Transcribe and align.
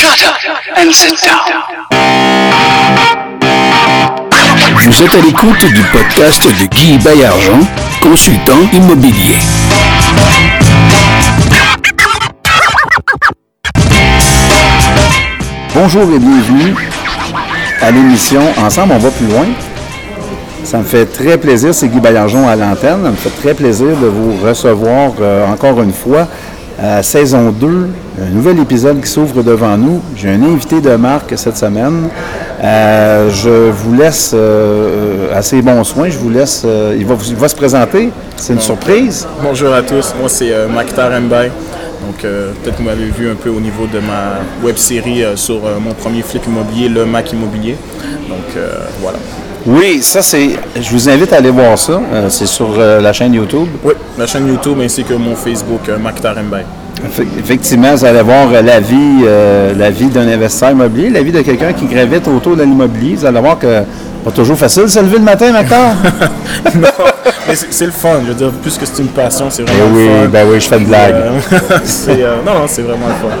Shut 0.00 0.22
up 0.24 0.38
and 0.78 0.90
sit 0.94 1.20
down. 1.26 1.60
Vous 4.82 5.02
êtes 5.02 5.14
à 5.14 5.20
l'écoute 5.20 5.66
du 5.74 5.82
podcast 5.92 6.42
de 6.42 6.64
Guy 6.74 6.96
Bayargent, 6.96 7.60
consultant 8.00 8.60
immobilier. 8.72 9.36
Bonjour 15.74 16.04
et 16.04 16.18
bienvenue 16.18 16.74
à 17.82 17.90
l'émission 17.90 18.40
Ensemble, 18.56 18.94
on 18.94 18.98
va 18.98 19.10
plus 19.10 19.26
loin. 19.26 19.44
Ça 20.64 20.78
me 20.78 20.84
fait 20.84 21.06
très 21.06 21.36
plaisir, 21.36 21.74
c'est 21.74 21.88
Guy 21.88 22.00
Baillargeon 22.00 22.48
à 22.48 22.56
l'antenne. 22.56 23.02
Ça 23.02 23.10
me 23.10 23.16
fait 23.16 23.42
très 23.42 23.54
plaisir 23.54 23.88
de 23.88 24.06
vous 24.06 24.46
recevoir 24.46 25.12
euh, 25.20 25.46
encore 25.46 25.82
une 25.82 25.92
fois 25.92 26.28
à 26.82 27.02
saison 27.02 27.50
2, 27.50 27.66
un 28.22 28.30
nouvel 28.30 28.58
épisode 28.58 29.00
qui 29.02 29.08
s'ouvre 29.08 29.42
devant 29.42 29.76
nous. 29.76 30.00
J'ai 30.16 30.30
un 30.30 30.42
invité 30.42 30.80
de 30.80 30.94
marque 30.96 31.34
cette 31.36 31.56
semaine. 31.58 32.08
Euh, 32.62 33.28
je 33.30 33.70
vous 33.70 33.94
laisse 33.94 34.32
euh, 34.34 35.36
à 35.36 35.42
ses 35.42 35.60
bons 35.60 35.84
soins. 35.84 36.08
Je 36.08 36.16
vous 36.18 36.30
laisse. 36.30 36.62
euh, 36.64 36.96
il, 36.98 37.04
va, 37.06 37.14
vous- 37.14 37.28
il 37.28 37.36
va 37.36 37.48
se 37.48 37.54
présenter. 37.56 38.10
C'est 38.36 38.54
une 38.54 38.60
surprise. 38.60 39.26
Bonjour 39.42 39.72
à 39.74 39.82
tous, 39.82 40.14
moi 40.18 40.28
c'est 40.28 40.52
euh, 40.52 40.68
Maktar 40.68 41.10
Mbay. 41.20 41.50
Donc 42.06 42.24
euh, 42.24 42.52
peut-être 42.62 42.76
que 42.78 42.82
vous 42.82 42.88
m'avez 42.88 43.04
vu 43.10 43.30
un 43.30 43.34
peu 43.34 43.50
au 43.50 43.60
niveau 43.60 43.86
de 43.86 43.98
ma 43.98 44.40
web 44.66 44.76
série 44.76 45.22
euh, 45.22 45.36
sur 45.36 45.56
euh, 45.66 45.78
mon 45.78 45.92
premier 45.92 46.22
flip 46.22 46.46
immobilier, 46.46 46.88
le 46.88 47.04
Mac 47.04 47.30
Immobilier. 47.32 47.76
Donc 48.28 48.56
euh, 48.56 48.72
voilà. 49.02 49.18
Oui, 49.66 50.00
ça 50.02 50.22
c'est. 50.22 50.50
Je 50.80 50.90
vous 50.90 51.08
invite 51.08 51.32
à 51.32 51.36
aller 51.36 51.50
voir 51.50 51.76
ça. 51.78 52.00
Euh, 52.12 52.26
c'est 52.30 52.46
sur 52.46 52.68
euh, 52.78 53.00
la 53.00 53.12
chaîne 53.12 53.34
YouTube. 53.34 53.68
Oui, 53.84 53.92
ma 54.16 54.26
chaîne 54.26 54.48
YouTube 54.48 54.78
ainsi 54.82 55.04
que 55.04 55.14
mon 55.14 55.34
Facebook, 55.34 55.88
euh, 55.88 55.98
Effectivement, 57.38 57.94
vous 57.94 58.04
allez 58.04 58.22
voir 58.22 58.48
euh, 58.52 58.62
la 58.62 58.80
vie, 58.80 59.24
la 59.76 59.90
vie 59.90 60.06
d'un 60.06 60.28
investisseur 60.28 60.70
immobilier, 60.70 61.10
la 61.10 61.22
vie 61.22 61.32
de 61.32 61.42
quelqu'un 61.42 61.72
qui 61.72 61.86
gravite 61.86 62.26
autour 62.28 62.56
de 62.56 62.62
l'immobilier. 62.62 63.16
Vous 63.16 63.26
allez 63.26 63.40
voir 63.40 63.58
que 63.58 63.82
pas 64.24 64.30
toujours 64.30 64.56
facile 64.56 64.82
de 64.84 64.88
se 64.88 64.98
lever 65.00 65.18
le 65.18 65.24
matin, 65.24 65.50
Mactar. 65.52 65.94
Mais 67.48 67.54
c'est 67.54 67.86
le 67.86 67.90
fun, 67.92 68.20
je 68.22 68.28
veux 68.28 68.34
dire, 68.34 68.50
plus 68.62 68.76
que 68.78 68.84
c'est 68.86 69.02
une 69.02 69.08
passion, 69.08 69.46
c'est 69.50 69.62
Eh 69.62 69.70
vraiment 69.70 69.96
oui, 69.96 70.04
le 70.06 70.22
fun. 70.22 70.28
ben 70.30 70.46
oui, 70.50 70.60
je 70.60 70.68
fais 70.68 70.78
de 70.78 70.84
blague. 70.84 71.14
Non, 72.46 72.54
non, 72.60 72.66
c'est 72.66 72.82
vraiment 72.82 73.06
le 73.08 73.14
fun. 73.14 73.34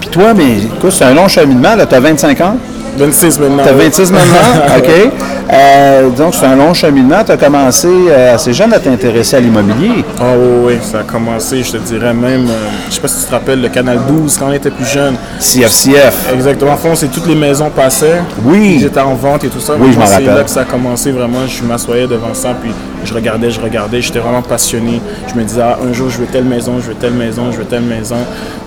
Puis 0.00 0.10
toi, 0.10 0.34
mais 0.34 0.58
écoute, 0.58 0.92
c'est 0.92 1.04
un 1.04 1.14
long 1.14 1.26
cheminement, 1.26 1.74
là, 1.74 1.86
tu 1.86 1.94
as 1.94 2.00
25 2.00 2.40
ans? 2.42 2.56
26 2.98 3.38
maintenant. 3.40 3.62
Tu 3.64 3.68
as 3.68 3.72
oui. 3.74 3.84
26 3.84 4.12
maintenant, 4.12 4.66
OK. 4.78 5.12
Euh, 5.50 6.10
donc, 6.10 6.34
c'est 6.34 6.44
un 6.44 6.56
long 6.56 6.74
cheminement. 6.74 7.24
Tu 7.24 7.32
as 7.32 7.36
commencé 7.38 7.88
euh, 7.88 8.34
assez 8.34 8.52
jeune 8.52 8.72
à 8.74 8.78
t'intéresser 8.78 9.36
à 9.36 9.40
l'immobilier. 9.40 10.04
Ah 10.20 10.24
oui, 10.36 10.48
oui, 10.66 10.78
ça 10.82 10.98
a 11.00 11.02
commencé, 11.04 11.62
je 11.62 11.72
te 11.72 11.76
dirais 11.78 12.12
même, 12.12 12.46
euh, 12.48 12.68
je 12.88 12.94
sais 12.94 13.00
pas 13.00 13.08
si 13.08 13.20
tu 13.20 13.26
te 13.26 13.30
rappelles, 13.30 13.62
le 13.62 13.68
Canal 13.70 13.98
12, 14.06 14.36
quand 14.36 14.48
on 14.48 14.52
était 14.52 14.70
plus 14.70 14.86
jeune. 14.86 15.14
CFCF. 15.40 16.32
Exactement. 16.34 16.72
En 16.72 16.76
fond, 16.76 16.94
c'est 16.94 17.08
toutes 17.08 17.26
les 17.26 17.34
maisons 17.34 17.70
passaient. 17.70 18.20
Oui. 18.44 18.76
Ils 18.80 18.86
étaient 18.86 19.00
en 19.00 19.14
vente 19.14 19.44
et 19.44 19.48
tout 19.48 19.60
ça. 19.60 19.72
Oui, 19.78 19.90
je 19.92 19.98
m'en 19.98 20.04
C'est 20.06 20.14
rappelle. 20.14 20.34
là 20.34 20.44
que 20.44 20.50
ça 20.50 20.60
a 20.60 20.64
commencé 20.64 21.12
vraiment. 21.12 21.46
Je 21.46 21.62
m'assoyais 21.64 22.06
devant 22.06 22.34
ça, 22.34 22.54
puis 22.60 22.70
je 23.04 23.14
regardais, 23.14 23.50
je 23.50 23.60
regardais. 23.60 24.02
J'étais 24.02 24.18
vraiment 24.18 24.42
passionné. 24.42 25.00
Je 25.32 25.38
me 25.38 25.44
disais, 25.44 25.62
ah, 25.62 25.78
un 25.82 25.92
jour, 25.94 26.10
je 26.10 26.18
veux 26.18 26.26
telle 26.26 26.44
maison, 26.44 26.74
je 26.80 26.88
veux 26.88 26.94
telle 26.94 27.14
maison, 27.14 27.50
je 27.52 27.56
veux 27.58 27.64
telle 27.64 27.82
maison. 27.82 28.16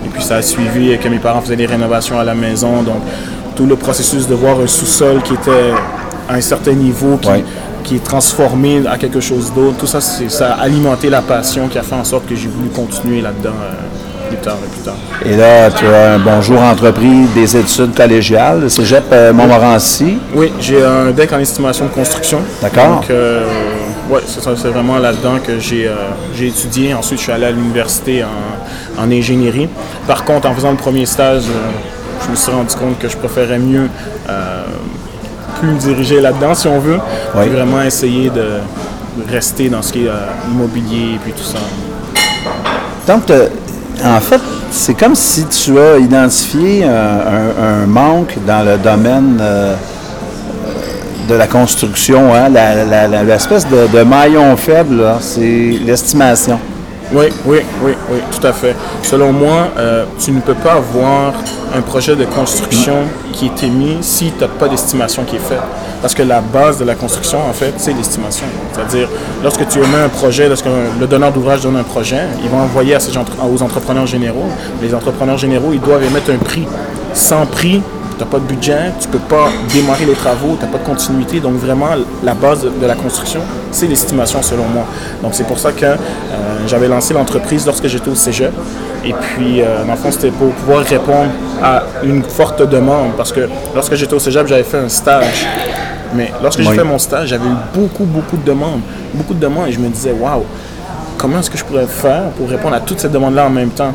Et 0.04 0.08
puis 0.08 0.22
ça 0.22 0.36
a 0.36 0.42
suivi 0.42 0.98
que 0.98 1.08
mes 1.08 1.18
parents 1.18 1.40
faisaient 1.40 1.54
des 1.56 1.66
rénovations 1.66 2.18
à 2.18 2.24
la 2.24 2.34
maison. 2.34 2.82
Donc, 2.82 3.02
tout 3.54 3.66
le 3.66 3.76
processus 3.76 4.26
de 4.28 4.34
voir 4.34 4.58
un 4.60 4.66
sous-sol 4.66 5.22
qui 5.22 5.34
était 5.34 5.72
à 6.28 6.34
un 6.34 6.40
certain 6.40 6.72
niveau, 6.72 7.16
qui, 7.16 7.28
Ouais. 7.28 7.44
qui 7.84 7.96
est 7.96 8.04
transformé 8.04 8.82
à 8.90 8.96
quelque 8.98 9.20
chose 9.20 9.52
d'autre, 9.52 9.76
tout 9.78 9.86
ça, 9.86 10.00
ça 10.00 10.52
a 10.54 10.62
alimenté 10.62 11.10
la 11.10 11.22
passion 11.22 11.68
qui 11.68 11.78
a 11.78 11.82
fait 11.82 11.94
en 11.94 12.04
sorte 12.04 12.26
que 12.28 12.34
j'ai 12.36 12.48
voulu 12.48 12.68
continuer 12.68 13.20
là-dedans 13.20 13.50
euh, 13.62 14.28
plus 14.28 14.36
tard 14.38 14.56
et 14.64 14.68
plus 14.70 14.80
tard. 14.82 14.94
Et 15.26 15.36
là, 15.36 15.70
tu 15.70 15.84
as 15.86 16.14
un 16.14 16.18
bonjour 16.18 16.60
entrepris 16.60 17.26
des 17.34 17.56
études 17.56 17.94
collégiales, 17.94 18.70
Cégep 18.70 19.04
euh, 19.12 19.32
Montmorency. 19.32 20.18
Oui, 20.34 20.52
j'ai 20.60 20.82
un 20.84 21.10
deck 21.10 21.32
en 21.32 21.38
estimation 21.38 21.86
de 21.86 21.90
construction. 21.90 22.38
D'accord. 22.62 22.96
Donc, 23.00 23.10
euh, 23.10 23.44
ouais, 24.10 24.20
c'est 24.26 24.68
vraiment 24.68 24.98
là-dedans 24.98 25.38
que 25.44 25.58
j'ai 25.58 25.86
euh, 25.88 25.94
j'ai 26.34 26.46
étudié. 26.48 26.94
Ensuite, 26.94 27.18
je 27.18 27.24
suis 27.24 27.32
allé 27.32 27.46
à 27.46 27.50
l'université 27.50 28.24
en, 28.24 29.02
en 29.02 29.10
ingénierie. 29.10 29.68
Par 30.06 30.24
contre, 30.24 30.48
en 30.48 30.54
faisant 30.54 30.70
le 30.70 30.76
premier 30.78 31.04
stage, 31.04 31.42
euh, 31.50 31.70
je 32.24 32.30
me 32.30 32.36
suis 32.36 32.52
rendu 32.52 32.74
compte 32.74 32.98
que 32.98 33.08
je 33.08 33.16
préférais 33.16 33.58
mieux 33.58 33.88
euh, 34.28 34.62
plus 35.60 35.68
me 35.70 35.78
diriger 35.78 36.20
là-dedans, 36.20 36.54
si 36.54 36.66
on 36.68 36.78
veut, 36.78 36.98
Oui. 37.34 37.42
puis 37.42 37.50
vraiment 37.50 37.82
essayer 37.82 38.30
de 38.30 38.60
rester 39.30 39.68
dans 39.68 39.82
ce 39.82 39.92
qui 39.92 40.04
est 40.06 40.08
euh, 40.08 40.14
immobilier 40.50 41.14
et 41.14 41.18
puis 41.22 41.32
tout 41.32 41.42
ça. 41.44 41.58
Donc, 43.06 43.26
t'as- 43.26 43.48
en 44.08 44.20
fait, 44.20 44.40
c'est 44.70 44.94
comme 44.94 45.14
si 45.14 45.44
tu 45.46 45.78
as 45.78 45.98
identifié 45.98 46.84
un, 46.84 46.90
un- 46.90 47.82
un 47.82 47.86
manque 47.86 48.34
dans 48.46 48.64
le 48.64 48.78
domaine 48.78 49.38
euh, 49.40 49.74
de 51.28 51.34
la 51.34 51.46
construction. 51.46 52.34
Hein? 52.34 52.48
La- 52.48 52.84
la- 52.84 53.06
la- 53.08 53.22
L'espèce 53.22 53.66
de, 53.68 53.86
de 53.96 54.02
maillon 54.02 54.56
faible, 54.56 55.04
c'est 55.20 55.78
l'estimation. 55.84 56.58
Oui, 57.14 57.26
oui, 57.44 57.58
oui, 57.82 57.92
oui, 58.10 58.18
tout 58.30 58.46
à 58.46 58.54
fait. 58.54 58.74
Selon 59.02 59.32
moi, 59.32 59.68
euh, 59.76 60.04
tu 60.18 60.32
ne 60.32 60.40
peux 60.40 60.54
pas 60.54 60.74
avoir 60.74 61.34
un 61.76 61.82
projet 61.82 62.16
de 62.16 62.24
construction 62.24 62.94
qui 63.32 63.46
est 63.46 63.62
émis 63.64 63.98
si 64.00 64.32
tu 64.32 64.40
n'as 64.40 64.48
pas 64.48 64.66
d'estimation 64.66 65.22
qui 65.24 65.36
est 65.36 65.40
faite. 65.40 65.60
Parce 66.00 66.14
que 66.14 66.22
la 66.22 66.40
base 66.40 66.78
de 66.78 66.84
la 66.84 66.94
construction, 66.94 67.38
en 67.46 67.52
fait, 67.52 67.74
c'est 67.76 67.92
l'estimation. 67.92 68.46
C'est-à-dire, 68.72 69.08
lorsque 69.42 69.68
tu 69.68 69.78
émets 69.78 70.04
un 70.04 70.08
projet, 70.08 70.48
lorsque 70.48 70.66
le 70.98 71.06
donneur 71.06 71.32
d'ouvrage 71.32 71.60
donne 71.60 71.76
un 71.76 71.82
projet, 71.82 72.22
ils 72.42 72.48
vont 72.48 72.60
envoyer 72.60 72.94
à 72.94 73.00
ces 73.00 73.12
aux 73.16 73.62
entrepreneurs 73.62 74.06
généraux. 74.06 74.48
Les 74.80 74.94
entrepreneurs 74.94 75.36
généraux, 75.36 75.72
ils 75.74 75.80
doivent 75.80 76.02
émettre 76.02 76.30
un 76.30 76.38
prix. 76.38 76.66
Sans 77.12 77.44
prix, 77.44 77.82
tu 78.22 78.28
n'as 78.28 78.30
pas 78.30 78.38
de 78.38 78.54
budget, 78.54 78.92
tu 79.00 79.08
ne 79.08 79.12
peux 79.12 79.18
pas 79.18 79.48
démarrer 79.72 80.04
les 80.04 80.14
travaux, 80.14 80.56
tu 80.56 80.64
n'as 80.64 80.70
pas 80.70 80.78
de 80.78 80.84
continuité. 80.84 81.40
Donc 81.40 81.54
vraiment, 81.54 81.88
la 82.22 82.34
base 82.34 82.62
de, 82.62 82.86
la 82.86 82.94
construction, 82.94 83.40
c'est 83.70 83.86
l'estimation 83.86 84.42
selon 84.42 84.64
moi. 84.64 84.84
Donc 85.22 85.34
c'est 85.34 85.46
pour 85.46 85.58
ça 85.58 85.72
que 85.72 85.84
euh, 85.84 85.96
j'avais 86.66 86.88
lancé 86.88 87.14
l'entreprise 87.14 87.66
lorsque 87.66 87.86
j'étais 87.86 88.08
au 88.08 88.14
Cégep. 88.14 88.52
Et 89.04 89.12
puis, 89.12 89.60
euh, 89.60 89.84
dans 89.84 89.92
le 89.92 89.98
fond, 89.98 90.12
c'était 90.12 90.30
pour 90.30 90.50
pouvoir 90.50 90.84
répondre 90.84 91.30
à 91.62 91.82
une 92.04 92.22
forte 92.22 92.62
demande. 92.62 93.12
Parce 93.16 93.32
que 93.32 93.48
lorsque 93.74 93.94
j'étais 93.94 94.14
au 94.14 94.20
Cégep, 94.20 94.46
j'avais 94.46 94.62
fait 94.62 94.78
un 94.78 94.88
stage. 94.88 95.46
Mais 96.14 96.30
lorsque 96.42 96.60
j'ai 96.60 96.72
fait 96.72 96.84
mon 96.84 96.98
stage, 96.98 97.28
j'avais 97.28 97.46
eu 97.48 97.56
beaucoup, 97.74 98.04
beaucoup 98.04 98.36
de 98.36 98.44
demandes. 98.44 98.82
Beaucoup 99.14 99.34
de 99.34 99.40
demandes. 99.40 99.68
Et 99.68 99.72
je 99.72 99.80
me 99.80 99.88
disais, 99.88 100.12
waouh, 100.12 100.44
comment 101.18 101.40
est-ce 101.40 101.50
que 101.50 101.58
je 101.58 101.64
pourrais 101.64 101.86
faire 101.86 102.30
pour 102.36 102.48
répondre 102.48 102.76
à 102.76 102.80
toutes 102.80 103.00
ces 103.00 103.08
demandes-là 103.08 103.46
en 103.46 103.50
même 103.50 103.70
temps? 103.70 103.92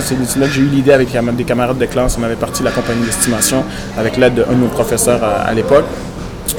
C'est 0.00 0.36
là 0.38 0.46
j'ai 0.50 0.60
eu 0.60 0.66
l'idée 0.66 0.92
avec 0.92 1.08
des 1.36 1.44
camarades 1.44 1.78
de 1.78 1.86
classe. 1.86 2.16
On 2.20 2.22
avait 2.24 2.36
parti 2.36 2.62
la 2.62 2.70
compagnie 2.70 3.04
d'estimation 3.04 3.64
avec 3.98 4.16
l'aide 4.16 4.34
d'un 4.34 4.52
de 4.52 4.54
nos 4.54 4.68
professeurs 4.68 5.22
à, 5.22 5.42
à 5.42 5.54
l'époque. 5.54 5.84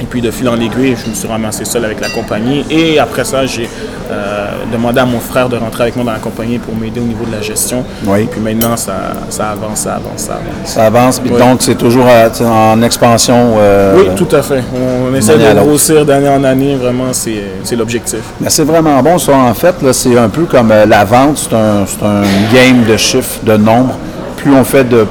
Et 0.00 0.04
puis 0.04 0.20
de 0.20 0.30
fil 0.30 0.48
en 0.48 0.56
aiguille, 0.60 0.94
je 1.02 1.08
me 1.08 1.14
suis 1.14 1.26
ramassé 1.26 1.64
seul 1.64 1.84
avec 1.84 2.00
la 2.00 2.10
compagnie. 2.10 2.64
Et 2.70 2.98
après 2.98 3.24
ça, 3.24 3.46
j'ai 3.46 3.68
euh, 4.10 4.46
demandé 4.70 5.00
à 5.00 5.06
mon 5.06 5.18
frère 5.20 5.48
de 5.48 5.56
rentrer 5.56 5.84
avec 5.84 5.96
moi 5.96 6.04
dans 6.04 6.12
la 6.12 6.18
compagnie 6.18 6.58
pour 6.58 6.74
m'aider 6.76 7.00
au 7.00 7.04
niveau 7.04 7.24
de 7.24 7.32
la 7.32 7.40
gestion. 7.40 7.82
Oui. 8.06 8.22
Et 8.22 8.26
puis 8.26 8.40
maintenant, 8.40 8.76
ça, 8.76 8.92
ça 9.30 9.50
avance, 9.50 9.80
ça 9.80 9.94
avance, 9.94 10.12
ça 10.18 10.32
avance. 10.34 10.68
Ça 10.70 10.84
avance, 10.86 11.18
puis 11.18 11.30
Oui. 11.32 11.38
donc 11.38 11.62
c'est 11.62 11.76
toujours 11.76 12.06
à- 12.06 12.32
sais, 12.32 12.44
en 12.44 12.82
expansion. 12.82 13.54
euh, 13.58 13.94
Oui, 13.96 14.04
tout 14.16 14.28
à 14.36 14.42
fait. 14.42 14.62
On 15.10 15.14
essaie 15.14 15.38
de 15.38 15.58
grossir 15.60 16.04
d'année 16.04 16.28
en 16.28 16.44
année. 16.44 16.76
Vraiment, 16.76 17.12
c'est 17.12 17.74
l'objectif. 17.76 18.20
Mais 18.40 18.50
c'est 18.50 18.64
vraiment 18.64 19.02
bon, 19.02 19.16
ça. 19.18 19.32
En 19.34 19.54
fait, 19.54 19.74
c'est 19.92 20.18
un 20.18 20.28
peu 20.28 20.42
comme 20.44 20.70
euh, 20.72 20.84
la 20.84 21.04
vente, 21.04 21.38
c'est 21.38 21.56
un, 21.56 21.84
un 22.06 22.22
game 22.54 22.84
de 22.86 22.96
chiffres, 22.98 23.40
de 23.44 23.56
nombres. 23.56 23.96
Plus 24.36 24.54
on 24.54 24.62
fait 24.62 24.84
de, 24.84 25.06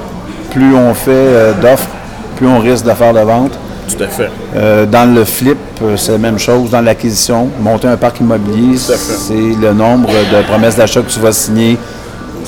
plus 0.52 0.76
on 0.76 0.94
fait 0.94 1.10
euh, 1.12 1.54
d'offres, 1.60 1.90
plus 2.38 2.48
on 2.48 2.60
risque 2.60 2.86
de 2.86 2.92
faire 2.92 3.14
de 3.14 3.20
ventes. 3.22 3.58
Tout 3.88 4.04
à 4.04 4.08
fait. 4.08 4.30
Euh, 4.56 4.86
dans 4.86 5.14
le 5.14 5.24
flip, 5.24 5.58
euh, 5.82 5.96
c'est 5.98 6.14
la 6.14 6.18
même 6.18 6.40
chose. 6.40 6.70
Dans 6.72 6.82
l'acquisition, 6.82 7.50
monter 7.60 7.88
un 7.88 7.98
parc 7.98 8.20
immobilier, 8.20 8.78
c'est 8.78 9.34
le 9.34 9.74
nombre 9.74 10.10
de 10.10 10.42
promesses 10.44 10.76
d'achat 10.76 11.02
que 11.02 11.10
tu 11.12 11.20
vas 11.20 11.32
signer 11.32 11.78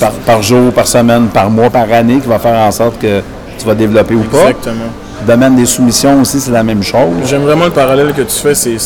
par, 0.00 0.12
par 0.12 0.42
jour, 0.42 0.72
par 0.72 0.86
semaine, 0.86 1.28
par 1.28 1.50
mois, 1.50 1.70
par 1.70 1.90
année 1.92 2.18
qui 2.18 2.28
va 2.28 2.38
faire 2.38 2.58
en 2.58 2.70
sorte 2.72 2.98
que 2.98 3.20
tu 3.58 3.66
vas 3.66 3.74
développer 3.74 4.14
ou 4.14 4.22
pas. 4.22 4.50
Exactement. 4.50 4.90
Domaine 5.26 5.56
des 5.56 5.66
soumissions 5.66 6.20
aussi, 6.20 6.40
c'est 6.40 6.50
la 6.50 6.62
même 6.62 6.82
chose. 6.82 7.08
J'aime 7.26 7.42
vraiment 7.42 7.64
le 7.66 7.70
parallèle 7.70 8.12
que 8.14 8.22
tu 8.22 8.34
fais, 8.40 8.54
c'est- 8.54 8.78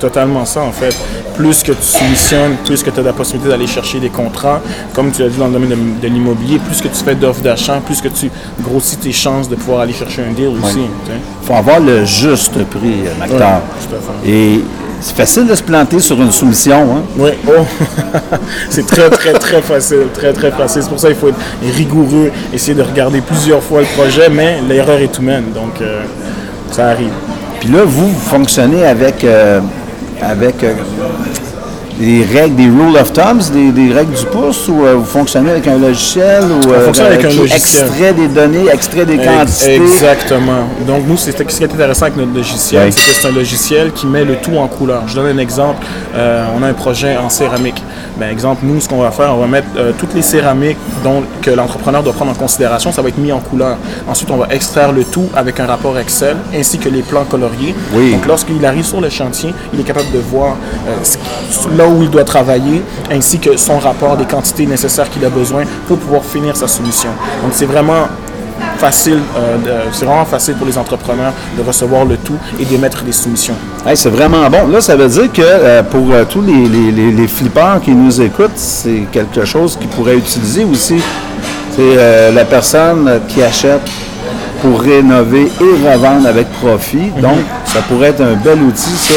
totalement 0.00 0.44
ça 0.44 0.60
en 0.62 0.72
fait. 0.72 0.94
Plus 1.36 1.62
que 1.62 1.72
tu 1.72 1.82
soumissionnes, 1.82 2.56
plus 2.64 2.82
que 2.82 2.90
tu 2.90 3.00
as 3.00 3.02
la 3.02 3.12
possibilité 3.12 3.48
d'aller 3.50 3.66
chercher 3.66 4.00
des 4.00 4.08
contrats, 4.08 4.60
comme 4.94 5.10
tu 5.12 5.22
l'as 5.22 5.28
dit 5.28 5.36
dans 5.38 5.46
le 5.46 5.52
domaine 5.52 5.70
de, 5.70 5.76
de 6.08 6.12
l'immobilier, 6.12 6.58
plus 6.58 6.80
que 6.80 6.88
tu 6.88 7.04
fais 7.04 7.14
d'offres 7.14 7.42
d'achat, 7.42 7.80
plus 7.84 8.00
que 8.00 8.08
tu 8.08 8.30
grossis 8.62 8.96
tes 8.96 9.12
chances 9.12 9.48
de 9.48 9.54
pouvoir 9.56 9.80
aller 9.82 9.92
chercher 9.92 10.22
un 10.28 10.32
deal 10.32 10.48
aussi. 10.62 10.80
Il 11.42 11.46
faut 11.46 11.54
avoir 11.54 11.80
le 11.80 12.04
juste 12.04 12.52
prix, 12.64 13.04
Mactar. 13.18 13.60
Et 14.26 14.60
c'est 15.04 15.16
facile 15.16 15.46
de 15.46 15.54
se 15.54 15.62
planter 15.62 16.00
sur 16.00 16.20
une 16.22 16.32
soumission. 16.32 16.96
Hein? 16.96 17.02
Oui, 17.18 17.32
oh. 17.46 17.66
c'est 18.70 18.86
très, 18.86 19.10
très, 19.10 19.34
très 19.34 19.60
facile. 19.60 20.06
Très, 20.14 20.32
très 20.32 20.50
facile. 20.50 20.82
C'est 20.82 20.88
pour 20.88 20.98
ça 20.98 21.08
qu'il 21.08 21.16
faut 21.18 21.28
être 21.28 21.76
rigoureux, 21.76 22.32
essayer 22.54 22.74
de 22.74 22.80
regarder 22.80 23.20
plusieurs 23.20 23.62
fois 23.62 23.82
le 23.82 23.86
projet, 23.86 24.30
mais 24.30 24.62
l'erreur 24.66 24.98
est 24.98 25.18
humaine. 25.18 25.52
Donc, 25.54 25.82
euh, 25.82 26.04
ça 26.70 26.88
arrive. 26.88 27.12
Puis 27.60 27.68
là, 27.68 27.80
vous, 27.84 28.08
vous 28.08 28.20
fonctionnez 28.30 28.86
avec, 28.86 29.22
euh, 29.24 29.60
avec 30.22 30.64
euh, 30.64 30.72
des 31.98 32.24
règles, 32.24 32.56
des 32.56 32.64
rule 32.68 32.96
of 33.00 33.12
thumbs, 33.12 33.50
des, 33.52 33.70
des 33.70 33.92
règles 33.92 34.14
du 34.14 34.26
pouce, 34.26 34.68
ou 34.68 34.84
euh, 34.84 34.94
vous 34.94 35.04
fonctionnez 35.04 35.50
avec 35.52 35.66
un 35.68 35.78
logiciel, 35.78 36.42
ou 36.44 36.72
avec 36.72 37.24
un 37.24 37.28
logiciel. 37.28 37.52
extrait 37.52 38.12
des 38.12 38.28
données, 38.28 38.66
extrait 38.72 39.06
des 39.06 39.18
quantités. 39.18 39.76
Exactement. 39.76 40.68
Donc, 40.86 41.06
nous, 41.06 41.16
c'est 41.16 41.36
ce 41.36 41.42
qui 41.44 41.62
est 41.62 41.72
intéressant 41.72 42.06
avec 42.06 42.16
notre 42.16 42.34
logiciel, 42.34 42.86
Oui. 42.86 42.92
c'est 42.92 43.00
que 43.10 43.16
c'est 43.22 43.28
un 43.28 43.32
logiciel 43.32 43.92
qui 43.92 44.06
met 44.06 44.24
le 44.24 44.36
tout 44.36 44.56
en 44.56 44.66
couleur. 44.66 45.04
Je 45.06 45.14
donne 45.14 45.36
un 45.36 45.38
exemple. 45.38 45.86
Euh, 46.14 46.44
on 46.58 46.62
a 46.62 46.68
un 46.68 46.72
projet 46.74 47.16
en 47.16 47.28
céramique. 47.30 47.82
Ben, 48.16 48.30
exemple, 48.30 48.64
nous, 48.64 48.80
ce 48.80 48.88
qu'on 48.88 49.00
va 49.00 49.10
faire, 49.10 49.34
on 49.34 49.40
va 49.40 49.46
mettre 49.46 49.66
euh, 49.76 49.92
toutes 49.98 50.14
les 50.14 50.22
céramiques 50.22 50.78
dont, 51.02 51.22
que 51.42 51.50
l'entrepreneur 51.50 52.02
doit 52.02 52.12
prendre 52.12 52.30
en 52.30 52.34
considération, 52.34 52.92
ça 52.92 53.02
va 53.02 53.08
être 53.08 53.18
mis 53.18 53.32
en 53.32 53.40
couleur. 53.40 53.76
Ensuite, 54.08 54.30
on 54.30 54.36
va 54.36 54.46
extraire 54.50 54.92
le 54.92 55.04
tout 55.04 55.28
avec 55.34 55.58
un 55.58 55.66
rapport 55.66 55.98
Excel, 55.98 56.36
ainsi 56.54 56.78
que 56.78 56.88
les 56.88 57.02
plans 57.02 57.24
coloriés. 57.24 57.74
Oui. 57.92 58.12
Donc, 58.12 58.26
lorsqu'il 58.26 58.64
arrive 58.64 58.84
sur 58.84 59.00
le 59.00 59.10
chantier, 59.10 59.52
il 59.72 59.80
est 59.80 59.84
capable 59.84 60.10
de 60.12 60.18
voir 60.18 60.56
euh, 60.88 61.76
là 61.76 61.88
où 61.88 62.02
il 62.02 62.10
doit 62.10 62.24
travailler, 62.24 62.82
ainsi 63.10 63.38
que 63.38 63.56
son 63.56 63.78
rapport 63.78 64.16
des 64.16 64.26
quantités 64.26 64.66
nécessaires 64.66 65.10
qu'il 65.10 65.24
a 65.24 65.30
besoin 65.30 65.64
pour 65.88 65.98
pouvoir 65.98 66.22
finir 66.24 66.56
sa 66.56 66.68
soumission. 66.68 67.10
Donc, 67.42 67.52
c'est 67.52 67.66
vraiment 67.66 68.06
facile, 68.84 69.20
euh, 69.38 69.84
c'est 69.92 70.04
vraiment 70.04 70.26
facile 70.26 70.54
pour 70.56 70.66
les 70.66 70.76
entrepreneurs 70.76 71.32
de 71.56 71.62
recevoir 71.70 72.04
le 72.04 72.16
tout 72.18 72.36
et 72.60 72.64
d'émettre 72.66 73.02
des 73.02 73.12
soumissions. 73.12 73.54
Hey, 73.86 73.96
c'est 73.96 74.10
vraiment 74.18 74.44
bon. 74.50 74.66
Là, 74.72 74.80
ça 74.82 74.94
veut 74.94 75.08
dire 75.08 75.32
que 75.32 75.40
euh, 75.42 75.82
pour 75.82 76.06
euh, 76.12 76.24
tous 76.28 76.42
les, 76.42 76.66
les, 76.74 76.90
les- 76.98 77.12
les 77.12 77.28
flippeurs 77.28 77.80
qui 77.80 77.92
nous 77.92 78.20
écoutent, 78.20 78.56
c'est 78.82 79.02
quelque 79.10 79.44
chose 79.46 79.76
qu'ils 79.78 79.88
pourraient 79.88 80.18
utiliser 80.18 80.64
aussi. 80.64 80.98
C'est 81.76 81.96
la 82.40 82.44
personne 82.44 83.02
qui 83.28 83.42
achète 83.42 83.80
pour 84.62 84.80
rénover 84.80 85.50
et 85.66 85.72
revendre 85.92 86.28
avec 86.28 86.46
profit. 86.62 87.10
Donc, 87.26 87.38
ça 87.72 87.80
pourrait 87.88 88.10
être 88.10 88.20
un 88.22 88.36
bel 88.46 88.60
outil, 88.62 88.94
ça, 89.08 89.14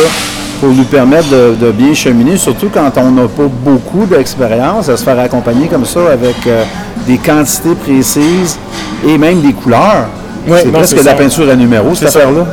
pour 0.60 0.70
nous 0.70 0.86
permettre 0.86 1.30
de, 1.30 1.56
de 1.66 1.72
bien 1.72 1.94
cheminer, 1.94 2.36
surtout 2.36 2.70
quand 2.74 2.90
on 2.98 3.12
n'a 3.12 3.28
pas 3.28 3.50
beaucoup 3.70 4.06
d'expérience, 4.08 4.90
à 4.90 4.98
se 4.98 5.04
faire 5.04 5.20
accompagner 5.20 5.68
comme 5.68 5.86
ça 5.86 6.00
avec 6.12 6.38
des 7.08 7.18
quantités 7.18 7.74
précises 7.76 8.58
et 9.08 9.18
même 9.18 9.42
des 9.42 9.54
couleurs. 9.54 10.08
C'est 10.48 10.72
presque 10.72 10.98
de 11.00 11.06
la 11.06 11.14
peinture 11.14 11.50
à 11.50 11.56
numéro, 11.56 11.94
cette 11.94 12.08
affaire-là. 12.08 12.46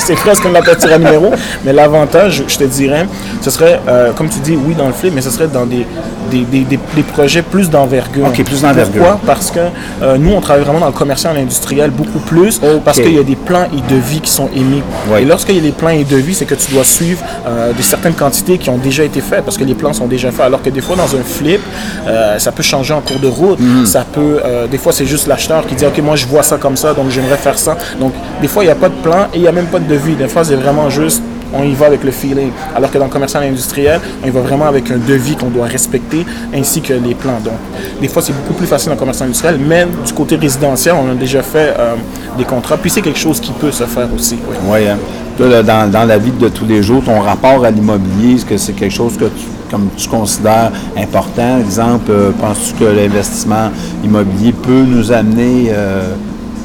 c'est 0.00 0.16
presque 0.16 0.42
comme 0.42 0.52
la 0.52 0.60
peinture 0.60 0.92
à 0.92 0.98
numéro, 0.98 1.32
mais 1.64 1.72
l'avantage, 1.72 2.44
je 2.46 2.58
te 2.58 2.64
dirais, 2.64 3.06
ce 3.40 3.50
serait, 3.50 3.80
euh, 3.88 4.12
comme 4.12 4.28
tu 4.28 4.38
dis, 4.40 4.54
oui, 4.54 4.74
dans 4.74 4.86
le 4.86 4.92
flip, 4.92 5.14
mais 5.14 5.22
ce 5.22 5.30
serait 5.30 5.48
dans 5.48 5.64
des, 5.64 5.86
des, 6.30 6.42
des- 6.44 6.64
des- 6.64 6.78
des 6.96 7.02
projets 7.02 7.42
plus 7.42 7.68
d'envergure. 7.68 8.26
Ok, 8.26 8.42
plus 8.44 8.62
d'envergure. 8.62 8.92
Pourquoi? 9.02 9.20
Parce 9.26 9.50
que 9.50 9.60
euh, 10.02 10.16
nous, 10.18 10.32
on 10.32 10.40
travaille 10.40 10.62
vraiment 10.64 10.80
dans 10.80 10.86
le 10.86 10.92
commercial 10.92 11.36
industriel 11.36 11.90
beaucoup 11.90 12.18
plus, 12.20 12.60
parce 12.84 12.98
qu'il 13.00 13.14
y 13.14 13.18
a 13.18 13.22
des 13.22 13.36
plans 13.36 13.66
et 13.76 13.92
devis 13.92 14.20
qui 14.20 14.30
sont 14.30 14.48
émis. 14.54 14.82
Ouais. 15.10 15.22
Et 15.22 15.24
lorsqu'il 15.24 15.56
y 15.56 15.58
a 15.58 15.62
des 15.62 15.72
plans 15.72 15.90
et 15.90 16.04
devis, 16.04 16.34
c'est 16.34 16.44
que 16.46 16.54
tu 16.54 16.72
dois 16.72 16.84
suivre 16.84 17.20
euh, 17.46 17.72
des 17.72 17.82
certaines 17.82 18.14
quantités 18.14 18.56
qui 18.58 18.70
ont 18.70 18.78
déjà 18.78 19.04
été 19.04 19.20
faites, 19.20 19.44
parce 19.44 19.58
que 19.58 19.64
les 19.64 19.74
plans 19.74 19.92
sont 19.92 20.06
déjà 20.06 20.30
faits. 20.30 20.46
Alors 20.46 20.62
que 20.62 20.70
des 20.70 20.80
fois, 20.80 20.96
dans 20.96 21.14
un 21.14 21.22
flip, 21.22 21.60
euh, 22.06 22.38
ça 22.38 22.52
peut 22.52 22.62
changer 22.62 22.94
en 22.94 23.00
cours 23.00 23.18
de 23.20 23.28
route. 23.28 23.58
Mhm. 23.60 23.86
Ça 23.86 24.04
peut, 24.10 24.40
des 24.70 24.78
fois, 24.78 24.92
c'est 24.92 25.06
juste 25.06 25.26
l'acheteur 25.26 25.66
qui 25.66 25.74
dit, 25.74 25.84
OK, 25.86 25.98
moi, 25.98 26.16
je 26.16 26.26
vois 26.26 26.42
ça 26.42 26.56
comme 26.56 26.76
ça, 26.76 26.94
donc 26.94 27.10
j'aimerais 27.10 27.36
faire 27.36 27.58
ça. 27.58 27.76
Donc, 27.98 28.12
des 28.40 28.48
fois, 28.48 28.62
il 28.62 28.66
n'y 28.66 28.72
a 28.72 28.76
pas 28.76 28.88
de 28.88 28.94
plan 29.02 29.24
et 29.32 29.36
il 29.36 29.42
n'y 29.42 29.48
a 29.48 29.52
même 29.52 29.66
pas 29.66 29.78
de 29.78 29.84
devis. 29.86 30.14
Des 30.14 30.28
fois, 30.28 30.44
c'est 30.44 30.54
vraiment 30.56 30.88
juste, 30.90 31.22
on 31.52 31.64
y 31.64 31.74
va 31.74 31.86
avec 31.86 32.04
le 32.04 32.10
feeling. 32.10 32.50
Alors 32.74 32.90
que 32.90 32.98
dans 32.98 33.04
le 33.04 33.10
commercial 33.10 33.42
industriel, 33.42 34.00
on 34.22 34.26
y 34.26 34.30
va 34.30 34.40
vraiment 34.40 34.66
avec 34.66 34.90
un 34.90 34.98
devis 34.98 35.36
qu'on 35.36 35.50
doit 35.50 35.66
respecter, 35.66 36.24
ainsi 36.54 36.80
que 36.80 36.92
les 36.92 37.14
plans. 37.14 37.40
Donc, 37.44 37.54
des 38.00 38.08
fois, 38.08 38.22
c'est 38.22 38.32
beaucoup 38.32 38.54
plus 38.54 38.66
facile 38.66 38.88
dans 38.88 38.94
le 38.94 39.00
commercial 39.00 39.28
industriel, 39.28 39.58
mais 39.66 39.86
du 40.04 40.12
côté 40.12 40.36
résidentiel, 40.36 40.94
on 40.94 41.10
a 41.10 41.14
déjà 41.14 41.42
fait 41.42 41.74
euh, 41.78 41.94
des 42.36 42.44
contrats. 42.44 42.76
Puis, 42.76 42.90
c'est 42.90 43.02
quelque 43.02 43.18
chose 43.18 43.40
qui 43.40 43.52
peut 43.52 43.72
se 43.72 43.84
faire 43.84 44.08
aussi. 44.14 44.38
oui. 44.64 44.88
Hein. 44.88 44.98
Dans, 45.38 46.06
la 46.06 46.18
vie 46.18 46.32
de 46.32 46.50
tous 46.50 46.66
les 46.66 46.82
jours, 46.82 47.02
ton 47.02 47.18
rapport 47.20 47.64
à 47.64 47.70
l'immobilier, 47.70 48.34
est-ce 48.34 48.44
que 48.44 48.58
c'est 48.58 48.74
quelque 48.74 48.92
chose 48.92 49.16
que 49.16 49.24
tu, 49.24 49.46
comme 49.70 49.88
considères 50.10 50.70
important? 50.94 51.58
Exemple, 51.60 52.10
euh, 52.10 52.30
penses-tu 52.38 52.74
que 52.74 52.84
l'investissement 52.84 53.70
immobilier 54.04 54.52
peut 54.52 54.82
nous 54.86 55.10
amener 55.10 55.68
euh, 55.70 56.12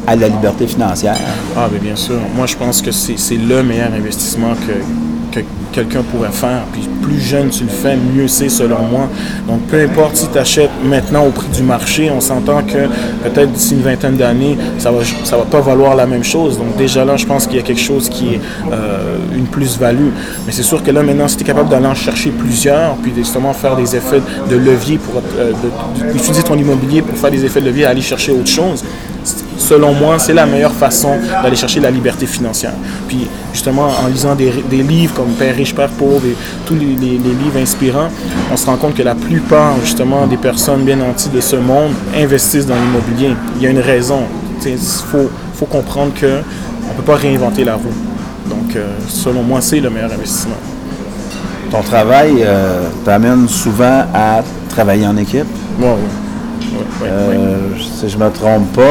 à 0.07 0.15
la 0.15 0.27
liberté 0.27 0.67
financière? 0.67 1.17
Ah, 1.55 1.67
ben 1.71 1.79
bien 1.79 1.95
sûr. 1.95 2.19
Moi, 2.35 2.45
je 2.45 2.55
pense 2.55 2.81
que 2.81 2.91
c'est 2.91 3.37
le 3.37 3.63
meilleur 3.63 3.93
investissement 3.93 4.53
que, 4.53 5.39
que 5.39 5.45
quelqu'un 5.71 6.03
pourrait 6.03 6.31
faire. 6.31 6.63
Puis 6.71 6.87
plus 7.01 7.19
jeune 7.19 7.49
tu 7.49 7.63
le 7.63 7.69
fais, 7.69 7.95
mieux 7.97 8.27
c'est 8.27 8.49
selon 8.49 8.81
moi. 8.83 9.09
Donc, 9.47 9.61
peu 9.63 9.81
importe 9.83 10.15
si 10.15 10.27
tu 10.29 10.37
achètes 10.37 10.71
maintenant 10.83 11.25
au 11.25 11.31
prix 11.31 11.47
du 11.49 11.63
marché, 11.63 12.09
on 12.09 12.21
s'entend 12.21 12.61
que 12.63 12.87
peut-être 13.23 13.51
d'ici 13.51 13.73
une 13.73 13.81
vingtaine 13.81 14.15
d'années, 14.15 14.57
ça 14.77 14.91
va, 14.91 14.99
ça 15.23 15.37
va 15.37 15.43
pas 15.43 15.59
valoir 15.59 15.95
la 15.95 16.05
même 16.05 16.23
chose. 16.23 16.57
Donc, 16.57 16.77
déjà 16.77 17.03
là, 17.03 17.17
je 17.17 17.25
pense 17.25 17.45
qu'il 17.45 17.57
y 17.57 17.59
a 17.59 17.63
quelque 17.63 17.81
chose 17.81 18.09
qui 18.09 18.35
est 18.35 18.41
euh, 18.71 19.17
une 19.35 19.45
plus-value. 19.45 20.11
Mais 20.45 20.51
c'est 20.51 20.63
sûr 20.63 20.81
que 20.81 20.91
là, 20.91 21.03
maintenant, 21.03 21.27
si 21.27 21.37
tu 21.37 21.43
es 21.43 21.45
capable 21.45 21.69
d'aller 21.69 21.87
en 21.87 21.95
chercher 21.95 22.29
plusieurs, 22.29 22.95
puis 22.95 23.11
justement 23.15 23.53
faire 23.53 23.75
des 23.75 23.95
effets 23.95 24.21
de 24.49 24.55
levier 24.55 24.97
pour 24.97 25.21
euh, 25.37 25.51
utiliser 26.13 26.43
ton 26.43 26.57
immobilier 26.57 27.01
pour 27.01 27.17
faire 27.17 27.31
des 27.31 27.43
effets 27.43 27.59
de 27.59 27.65
levier, 27.65 27.85
aller 27.85 28.01
chercher 28.01 28.31
autre 28.31 28.47
chose, 28.47 28.83
selon 29.57 29.93
moi, 29.93 30.19
c'est 30.19 30.33
la 30.33 30.45
meilleure 30.45 30.73
façon 30.73 31.11
d'aller 31.43 31.55
chercher 31.55 31.79
la 31.79 31.91
liberté 31.91 32.25
financière. 32.25 32.73
Puis 33.07 33.27
justement, 33.53 33.87
en 34.03 34.07
lisant 34.07 34.35
des, 34.35 34.51
des 34.69 34.83
livres 34.83 35.13
comme 35.13 35.29
Père 35.37 35.55
riche, 35.55 35.73
Père 35.75 35.89
pauvre 35.89 36.25
et 36.25 36.35
tous 36.65 36.75
les, 36.75 36.85
les- 36.95 37.17
les 37.17 37.33
livres 37.43 37.57
inspirants, 37.61 38.09
on 38.51 38.57
se 38.57 38.65
rend 38.65 38.75
compte 38.77 38.95
que 38.95 39.03
la 39.03 39.15
plupart 39.15 39.73
justement 39.83 40.27
des 40.27 40.37
personnes 40.37 40.81
bien 40.83 40.97
nanties 40.97 41.29
de 41.29 41.41
ce 41.41 41.55
monde 41.55 41.91
investissent 42.15 42.67
dans 42.67 42.75
l'immobilier. 42.75 43.35
Il 43.57 43.63
y 43.63 43.67
a 43.67 43.69
une 43.69 43.79
raison. 43.79 44.21
Il 44.65 44.77
faut, 44.77 45.29
faut 45.53 45.65
comprendre 45.65 46.11
qu'on 46.19 46.25
ne 46.27 46.93
peut 46.97 47.03
pas 47.05 47.15
réinventer 47.15 47.63
la 47.63 47.75
roue. 47.75 47.93
Donc, 48.49 48.75
euh, 48.75 48.87
selon 49.07 49.41
moi, 49.43 49.59
c'est 49.61 49.79
le 49.79 49.89
meilleur 49.89 50.11
investissement. 50.11 50.55
Ton 51.71 51.81
travail 51.81 52.43
euh, 52.43 52.87
t'amène 53.03 53.47
souvent 53.49 54.05
à 54.13 54.43
travailler 54.69 55.07
en 55.07 55.17
équipe? 55.17 55.45
Ouais, 55.79 55.85
ouais. 55.87 55.91
Ouais, 55.91 57.07
ouais, 57.07 57.09
ouais. 57.09 57.35
Euh, 57.37 57.57
Si 57.79 58.07
je 58.09 58.17
ne 58.17 58.23
me 58.23 58.29
trompe 58.29 58.71
pas, 58.73 58.81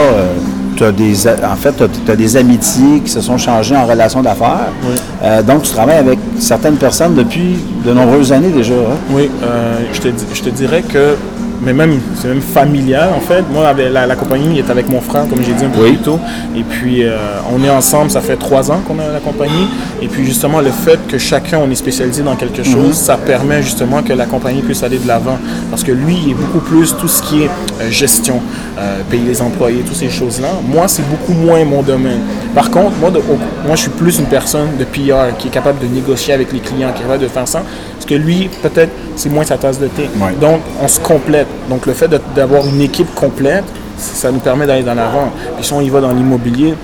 des, 0.82 1.28
en 1.28 1.56
fait, 1.56 1.74
tu 2.04 2.10
as, 2.10 2.16
des 2.16 2.36
amitiés 2.36 3.00
qui 3.04 3.10
se 3.10 3.20
sont 3.20 3.38
changées 3.38 3.76
en 3.76 3.86
relation 3.86 4.22
d'affaires. 4.22 4.68
Oui. 4.82 4.94
Euh, 5.22 5.42
donc, 5.42 5.62
tu 5.62 5.70
travailles 5.70 5.98
avec 5.98 6.18
certaines 6.38 6.76
personnes 6.76 7.14
depuis 7.14 7.56
de 7.84 7.92
nombreuses 7.92 8.32
années 8.32 8.50
déjà. 8.50 8.74
hein? 8.74 8.96
Oui, 9.10 9.30
euh, 9.42 9.78
je, 9.92 10.00
te, 10.00 10.08
je 10.34 10.42
te 10.42 10.50
dirais 10.50 10.82
que, 10.82 11.16
mais 11.64 11.72
même, 11.72 12.00
c'est 12.16 12.28
même 12.28 12.40
familial 12.40 13.10
en 13.16 13.20
fait. 13.20 13.42
Moi, 13.52 13.66
avec 13.66 13.90
la, 13.92 14.06
la 14.06 14.16
compagnie 14.16 14.58
est 14.58 14.70
avec 14.70 14.88
mon 14.88 15.00
frère, 15.00 15.28
comme 15.28 15.42
j'ai 15.44 15.52
dit 15.52 15.64
un 15.64 15.68
peu 15.70 15.82
Oui. 15.82 15.92
plus 15.92 15.98
tôt. 16.04 16.18
Et 16.56 16.62
puis, 16.62 17.04
euh, 17.04 17.16
on 17.54 17.62
est 17.64 17.70
ensemble, 17.70 18.10
ça 18.10 18.20
fait 18.20 18.36
trois 18.36 18.70
ans 18.70 18.80
qu'on 18.86 18.98
a 18.98 19.08
la 19.12 19.20
compagnie. 19.20 19.66
Et 20.02 20.08
puis, 20.08 20.24
justement, 20.24 20.60
le 20.60 20.70
fait 20.70 20.98
que 21.08 21.18
chacun, 21.18 21.58
on 21.58 21.70
est 21.70 21.74
spécialisé 21.74 22.22
dans 22.22 22.36
quelque 22.36 22.62
chose, 22.62 22.94
ça 22.94 23.16
permet 23.16 23.62
justement 23.62 24.02
que 24.02 24.12
la 24.12 24.26
compagnie 24.26 24.62
puisse 24.62 24.82
aller 24.82 24.98
de 24.98 25.06
l'avant. 25.08 25.38
Parce 25.70 25.82
que 25.82 25.92
lui, 25.92 26.16
il 26.24 26.30
est 26.32 26.34
beaucoup 26.34 26.60
plus 26.60 26.94
tout 26.96 27.08
ce 27.08 27.22
qui 27.22 27.42
est 27.42 27.50
euh, 27.80 27.90
gestion, 27.90 28.40
euh, 28.78 28.98
payer 29.10 29.24
les 29.26 29.40
employés, 29.42 29.82
toutes 29.86 29.96
ces 29.96 30.10
choses-là. 30.10 30.48
Moi, 30.66 30.86
c'est 30.88 31.08
beaucoup 31.08 31.32
moins 31.32 31.64
mon 31.64 31.82
domaine. 31.82 32.20
Par 32.54 32.70
contre, 32.70 32.92
moi, 33.00 33.10
de- 33.10 33.18
moi, 33.66 33.74
je 33.76 33.80
suis 33.82 33.90
plus 33.90 34.18
une 34.18 34.26
personne 34.26 34.68
de 34.78 34.84
PR 34.84 35.36
qui 35.38 35.48
est 35.48 35.50
capable 35.50 35.78
de 35.80 35.86
négocier 35.92 36.34
avec 36.34 36.52
les 36.52 36.60
clients, 36.60 36.92
qui 36.94 37.00
est 37.00 37.04
capable 37.04 37.22
de 37.22 37.28
faire 37.28 37.48
ça. 37.48 37.62
Parce 38.06 38.20
que 38.20 38.22
lui, 38.22 38.50
peut-être, 38.62 38.90
c'est 39.16 39.30
moins 39.30 39.44
sa 39.44 39.56
tasse 39.56 39.78
de 39.80 39.86
thé. 39.86 40.10
Ouais. 40.20 40.34
Donc, 40.38 40.60
on 40.82 40.86
se 40.88 41.00
complète. 41.00 41.46
Donc, 41.70 41.86
le 41.86 41.94
fait 41.94 42.10
d'avoir 42.36 42.66
une 42.66 42.82
équipe 42.82 43.14
complète, 43.14 43.64
ça 43.96 44.30
nous 44.30 44.40
permet 44.40 44.66
d'aller 44.66 44.82
dans 44.82 44.92
l'avant. 44.92 45.30
Puis 45.56 45.64
si 45.64 45.72
on 45.72 45.80
y 45.80 45.88
va 45.88 46.02
dans 46.02 46.12
l'immobilier, 46.12 46.74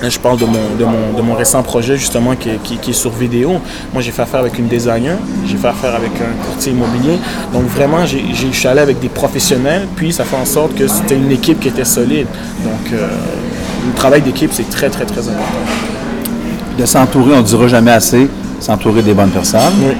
là, 0.00 0.08
je 0.08 0.18
parle 0.18 0.38
de 0.38 0.46
mon, 0.46 0.52
de 0.78 0.84
mon, 0.84 1.12
de 1.14 1.20
mon 1.20 1.34
récent 1.34 1.62
projet, 1.62 1.98
justement, 1.98 2.34
qui 2.36 2.48
est, 2.48 2.62
qui- 2.62 2.78
qui 2.78 2.90
est 2.92 2.94
sur 2.94 3.10
vidéo. 3.10 3.56
Moi, 3.92 4.00
j'ai 4.00 4.12
fait 4.12 4.22
affaire 4.22 4.40
avec 4.40 4.58
une 4.58 4.66
designer, 4.66 5.18
j'ai 5.46 5.58
fait 5.58 5.68
affaire 5.68 5.94
avec 5.94 6.12
un 6.12 6.42
courtier 6.46 6.72
immobilier. 6.72 7.18
Donc, 7.52 7.64
vraiment, 7.64 8.06
j'ai- 8.06 8.24
j'ai- 8.32 8.50
je 8.50 8.56
suis 8.58 8.68
allé 8.68 8.80
avec 8.80 8.98
des 8.98 9.10
professionnels, 9.10 9.86
puis 9.94 10.10
ça 10.10 10.24
fait 10.24 10.36
en 10.36 10.46
sorte 10.46 10.74
que 10.74 10.88
c'était 10.88 11.16
une 11.16 11.32
équipe 11.32 11.60
qui 11.60 11.68
était 11.68 11.84
solide. 11.84 12.28
Donc, 12.64 12.94
euh, 12.94 13.08
le 13.88 13.92
travail 13.94 14.22
d'équipe, 14.22 14.52
c'est 14.54 14.70
très, 14.70 14.88
très, 14.88 15.04
très 15.04 15.20
important. 15.20 15.66
De 16.78 16.86
s'entourer, 16.86 17.34
on 17.34 17.38
ne 17.38 17.42
dira 17.42 17.68
jamais 17.68 17.90
assez, 17.92 18.26
s'entourer 18.58 19.02
des 19.02 19.12
bonnes 19.12 19.28
personnes. 19.30 19.60
Oui. 19.82 19.92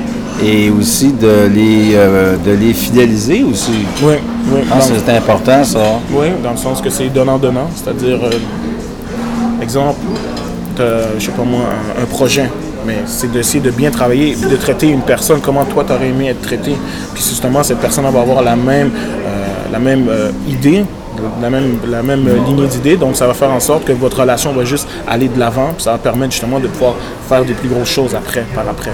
Et 0.45 0.71
aussi 0.71 1.13
de 1.13 1.49
les, 1.53 1.95
euh, 1.95 2.37
de 2.37 2.53
les 2.53 2.75
fidéliser 2.75 3.43
aussi. 3.43 3.73
Oui, 4.03 4.15
oui. 4.53 4.61
Ah, 4.71 4.79
c'est 4.81 5.17
important, 5.17 5.65
ça. 5.65 5.79
Oui, 6.13 6.27
dans 6.43 6.51
le 6.53 6.57
sens 6.57 6.81
que 6.81 6.91
c'est 6.91 7.09
donnant-donnant, 7.09 7.69
c'est-à-dire, 7.75 8.19
euh, 8.23 9.63
exemple, 9.63 10.01
je 10.79 11.25
sais 11.25 11.33
pas 11.33 11.43
moi, 11.43 11.63
un, 11.99 12.03
un 12.03 12.07
projet, 12.07 12.51
mais 12.87 12.99
c'est 13.07 13.31
d'essayer 13.33 13.61
de 13.61 13.71
bien 13.71 13.91
travailler, 13.91 14.37
de 14.37 14.57
traiter 14.57 14.89
une 14.89 15.01
personne 15.01 15.41
comment 15.41 15.65
toi 15.65 15.85
t'aurais 15.85 16.09
aimé 16.09 16.29
être 16.29 16.43
traité, 16.43 16.77
puis 17.15 17.23
justement 17.23 17.63
cette 17.63 17.79
personne 17.79 18.05
va 18.05 18.21
avoir 18.21 18.43
la 18.43 18.57
même, 18.57 18.91
euh, 18.95 19.47
la 19.73 19.79
même 19.79 20.07
euh, 20.09 20.31
idée, 20.49 20.85
la 21.41 21.51
même, 21.51 21.79
la 21.89 22.03
même 22.03 22.29
lignée 22.47 22.67
d'idées, 22.67 22.97
donc 22.97 23.17
ça 23.17 23.27
va 23.27 23.35
faire 23.35 23.51
en 23.51 23.61
sorte 23.61 23.85
que 23.85 23.93
votre 23.93 24.21
relation 24.21 24.53
va 24.53 24.65
juste 24.65 24.87
aller 25.09 25.29
de 25.29 25.39
l'avant, 25.39 25.71
puis 25.75 25.83
ça 25.83 25.93
va 25.93 25.99
permettre 25.99 26.33
justement 26.33 26.61
de 26.61 26.69
pouvoir 26.69 26.95
faire 27.29 27.45
des 27.45 27.55
plus 27.55 27.69
grosses 27.69 27.89
choses 27.91 28.15
après, 28.15 28.45
par 28.55 28.69
après. 28.69 28.93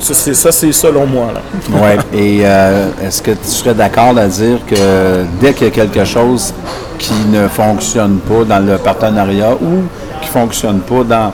Ça, 0.00 0.14
c'est, 0.14 0.34
ça, 0.34 0.50
c'est 0.50 0.72
selon 0.72 1.06
moi. 1.06 1.32
Là. 1.34 1.40
Oui. 1.70 2.18
Et 2.18 2.40
euh, 2.42 2.88
est-ce 3.02 3.22
que 3.22 3.32
tu 3.32 3.48
serais 3.48 3.74
d'accord 3.74 4.16
à 4.16 4.26
dire 4.26 4.58
que 4.66 5.24
dès 5.40 5.52
qu'il 5.52 5.66
y 5.66 5.70
a 5.70 5.72
quelque 5.72 6.04
chose 6.04 6.54
qui 6.98 7.14
ne 7.30 7.48
fonctionne 7.48 8.18
pas 8.18 8.44
dans 8.44 8.64
le 8.64 8.78
partenariat 8.78 9.54
ou 9.54 9.82
qui 10.20 10.28
ne 10.28 10.32
fonctionne 10.32 10.80
pas 10.80 11.04
dans 11.04 11.32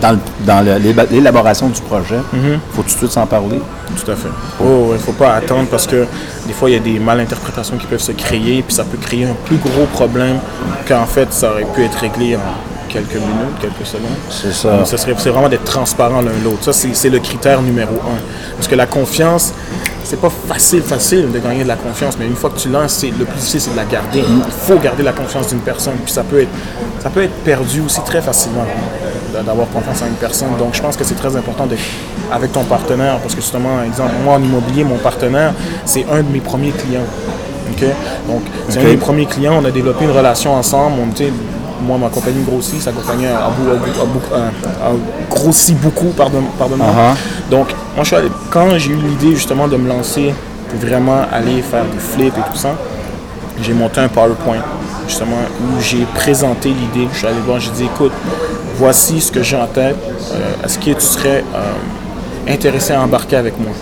dans, 0.00 0.64
l'élaboration 1.10 1.68
du 1.68 1.80
projet, 1.80 2.18
il 2.32 2.58
faut 2.72 2.82
tout 2.82 2.88
de 2.88 2.90
suite 2.90 3.10
s'en 3.10 3.26
parler? 3.26 3.60
Tout 4.04 4.10
à 4.10 4.14
fait. 4.14 4.28
Oh, 4.60 4.88
il 4.90 4.94
ne 4.94 4.98
faut 4.98 5.12
pas 5.12 5.34
attendre 5.34 5.66
parce 5.70 5.86
que 5.86 6.06
des 6.46 6.52
fois, 6.52 6.70
il 6.70 6.74
y 6.74 6.76
a 6.76 6.80
des 6.80 6.98
malinterprétations 6.98 7.76
qui 7.76 7.86
peuvent 7.86 8.00
se 8.00 8.12
créer, 8.12 8.62
puis 8.62 8.74
ça 8.74 8.84
peut 8.84 8.98
créer 8.98 9.24
un 9.24 9.34
plus 9.44 9.56
gros 9.56 9.86
problème 9.92 10.38
qu'en 10.86 11.06
fait, 11.06 11.32
ça 11.32 11.50
aurait 11.50 11.66
pu 11.74 11.84
être 11.84 11.98
réglé 11.98 12.36
en 12.36 12.40
quelques 12.88 13.14
minutes, 13.14 13.58
quelques 13.60 13.86
secondes. 13.86 14.10
C'est 14.30 14.52
ça. 14.52 14.76
Donc, 14.76 14.86
ce 14.86 14.96
serait, 14.96 15.14
c'est 15.18 15.30
vraiment 15.30 15.48
d'être 15.48 15.64
transparent 15.64 16.20
l'un 16.20 16.32
l'autre. 16.44 16.62
Ça, 16.62 16.72
c'est, 16.72 16.94
c'est 16.94 17.10
le 17.10 17.18
critère 17.18 17.62
numéro 17.62 17.94
un. 17.94 18.18
Parce 18.56 18.68
que 18.68 18.74
la 18.74 18.86
confiance, 18.86 19.52
c'est 20.04 20.20
pas 20.20 20.30
facile, 20.30 20.82
facile 20.82 21.30
de 21.32 21.38
gagner 21.38 21.64
de 21.64 21.68
la 21.68 21.76
confiance, 21.76 22.16
mais 22.18 22.26
une 22.26 22.36
fois 22.36 22.50
que 22.50 22.58
tu 22.58 22.68
lances, 22.68 22.94
c'est, 22.94 23.08
le 23.08 23.24
plus 23.24 23.36
difficile, 23.36 23.60
c'est 23.60 23.72
de 23.72 23.76
la 23.76 23.84
garder. 23.84 24.20
Il 24.20 24.52
faut 24.52 24.78
garder 24.78 25.02
la 25.02 25.12
confiance 25.12 25.48
d'une 25.48 25.60
personne, 25.60 25.96
puis 26.04 26.12
ça 26.12 26.22
peut 26.22 26.40
être, 26.40 26.50
ça 27.00 27.10
peut 27.10 27.22
être 27.22 27.34
perdu 27.44 27.80
aussi 27.80 28.00
très 28.02 28.22
facilement 28.22 28.62
hein, 28.62 29.42
d'avoir 29.44 29.68
confiance 29.68 30.02
en 30.02 30.06
une 30.06 30.14
personne. 30.14 30.56
Donc, 30.58 30.74
je 30.74 30.80
pense 30.80 30.96
que 30.96 31.04
c'est 31.04 31.16
très 31.16 31.34
important 31.36 31.66
d'être 31.66 31.82
avec 32.30 32.52
ton 32.52 32.64
partenaire, 32.64 33.18
parce 33.18 33.34
que 33.34 33.40
justement, 33.40 33.82
exemple, 33.82 34.12
moi 34.24 34.34
en 34.34 34.42
immobilier, 34.42 34.84
mon 34.84 34.98
partenaire, 34.98 35.54
c'est 35.84 36.06
un 36.10 36.22
de 36.22 36.28
mes 36.32 36.40
premiers 36.40 36.72
clients. 36.72 37.06
OK? 37.72 37.84
Donc, 38.28 38.42
c'est 38.68 38.80
un 38.80 38.84
des 38.84 38.96
premiers 38.96 39.26
clients. 39.26 39.60
On 39.60 39.64
a 39.64 39.70
développé 39.70 40.04
une 40.04 40.10
relation 40.12 40.54
ensemble. 40.54 40.96
On 41.02 41.08
moi, 41.80 41.98
ma 41.98 42.08
compagnie 42.08 42.42
grossit, 42.42 42.80
sa 42.80 42.92
compagnie 42.92 43.26
a, 43.26 43.50
grossi 45.30 45.74
beaucoup, 45.74 46.06
pardon, 46.16 46.42
pardonne-moi. 46.58 46.86
Uh-huh. 46.88 47.50
Donc, 47.50 47.68
moi, 47.94 48.02
je 48.02 48.06
suis 48.06 48.16
allé- 48.16 48.30
quand 48.50 48.78
j'ai 48.78 48.90
eu 48.90 48.96
l'idée 48.96 49.34
justement 49.34 49.68
de 49.68 49.76
me 49.76 49.88
lancer, 49.88 50.34
pour 50.68 50.78
vraiment 50.80 51.20
aller 51.32 51.62
faire 51.62 51.84
des 51.84 51.98
flips 51.98 52.36
et 52.36 52.50
tout 52.52 52.56
ça, 52.58 52.74
j'ai 53.62 53.72
monté 53.72 54.00
un 54.00 54.08
PowerPoint, 54.08 54.62
justement, 55.06 55.36
où 55.62 55.80
j'ai 55.80 56.04
présenté 56.14 56.70
l'idée. 56.70 57.08
Je 57.12 57.18
suis 57.18 57.26
allé 57.26 57.36
voir, 57.46 57.60
j'ai 57.60 57.70
dit, 57.70 57.84
écoute, 57.84 58.12
voici 58.76 59.20
ce 59.20 59.30
que 59.32 59.42
j'ai 59.42 59.56
en 59.56 59.66
tête. 59.66 59.96
Euh, 60.32 60.64
Est-ce 60.64 60.78
que 60.78 60.90
tu 60.90 61.00
serais 61.00 61.44
euh, 61.54 62.52
intéressé 62.52 62.92
à 62.92 63.00
embarquer 63.02 63.36
avec 63.36 63.58
moi? 63.58 63.72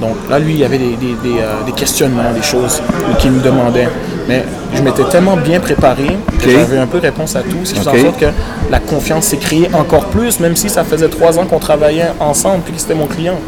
Donc 0.00 0.16
là, 0.30 0.38
lui, 0.38 0.54
il 0.54 0.60
y 0.60 0.64
avait 0.64 0.78
des, 0.78 0.96
des- 0.96 1.14
des, 1.22 1.40
euh, 1.40 1.62
des 1.66 1.72
questionnements, 1.72 2.32
des 2.34 2.42
choses 2.42 2.80
qu'il 3.18 3.32
me 3.32 3.40
demandait. 3.42 3.88
Mais 4.30 4.44
je 4.76 4.80
m'étais 4.82 5.02
tellement 5.10 5.36
bien 5.36 5.58
préparé 5.58 6.06
que 6.40 6.48
j'avais 6.48 6.78
un 6.78 6.86
peu 6.86 6.98
réponse 6.98 7.34
à 7.34 7.40
tout, 7.40 7.64
ce 7.64 7.74
qui 7.74 7.80
Ok. 7.80 7.86
faisait 7.86 8.00
en 8.00 8.04
sorte 8.10 8.20
que 8.20 8.26
la 8.70 8.78
confiance 8.78 9.24
s'est 9.24 9.38
créée 9.38 9.68
encore 9.72 10.04
plus, 10.06 10.38
même 10.38 10.54
si 10.54 10.70
ça 10.70 10.84
faisait 10.84 11.08
trois 11.08 11.36
ans 11.38 11.46
qu'on 11.46 11.58
travaillait 11.58 12.12
ensemble, 12.20 12.62
puis 12.62 12.74
que 12.74 12.80
c'était 12.80 12.94
mon 12.94 13.06
client. 13.06 13.40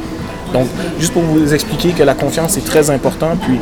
Donc, 0.53 0.67
juste 0.99 1.13
pour 1.13 1.23
vous 1.23 1.53
expliquer 1.55 1.91
que 1.91 2.03
la 2.03 2.15
confiance 2.15 2.57
est 2.57 2.65
très 2.67 2.91
importante. 2.91 3.39
Puis, 3.41 3.59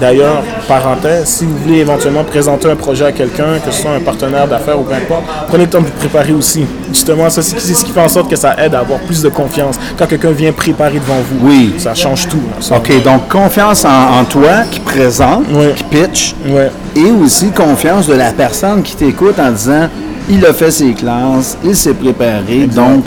d'ailleurs, 0.00 0.42
parenthèse, 0.68 1.26
si 1.26 1.44
vous 1.44 1.56
voulez 1.58 1.78
éventuellement 1.78 2.24
présenter 2.24 2.70
un 2.70 2.76
projet 2.76 3.06
à 3.06 3.12
quelqu'un, 3.12 3.58
que 3.64 3.70
ce 3.70 3.82
soit 3.82 3.92
un 3.92 4.00
partenaire 4.00 4.46
d'affaires 4.46 4.78
ou 4.78 4.82
peu 4.82 4.94
importe, 4.94 5.22
prenez 5.48 5.64
le 5.64 5.70
temps 5.70 5.80
de 5.80 5.86
vous 5.86 5.92
préparer 5.92 6.32
aussi. 6.32 6.64
Justement, 6.92 7.28
ça, 7.30 7.42
c'est 7.42 7.58
ce 7.74 7.84
qui 7.84 7.90
fait 7.92 8.00
en 8.00 8.08
sorte 8.08 8.28
que 8.30 8.36
ça 8.36 8.54
aide 8.58 8.74
à 8.74 8.80
avoir 8.80 8.98
plus 9.00 9.22
de 9.22 9.28
confiance. 9.28 9.76
Quand 9.98 10.06
quelqu'un 10.06 10.30
vient 10.32 10.52
préparer 10.52 10.98
devant 10.98 11.20
vous, 11.30 11.46
Oui. 11.48 11.74
ça 11.78 11.94
change 11.94 12.28
tout. 12.28 12.36
là. 12.36 12.56
Ça- 12.60 12.76
OK, 12.76 13.02
donc 13.02 13.28
confiance 13.28 13.84
en, 13.84 14.20
en 14.20 14.24
toi 14.24 14.64
qui 14.70 14.80
présente, 14.80 15.44
qui 15.76 15.84
pitch, 15.84 16.34
Ouais. 16.48 16.70
et 16.96 17.10
aussi 17.10 17.50
confiance 17.50 18.06
de 18.06 18.14
la 18.14 18.32
personne 18.32 18.82
qui 18.82 18.94
t'écoute 18.96 19.38
en 19.38 19.50
disant 19.50 19.88
il 20.28 20.44
a 20.46 20.52
fait 20.52 20.70
ses 20.70 20.92
classes, 20.92 21.56
il 21.64 21.74
s'est 21.76 21.94
préparé, 21.94 22.66
donc 22.66 23.04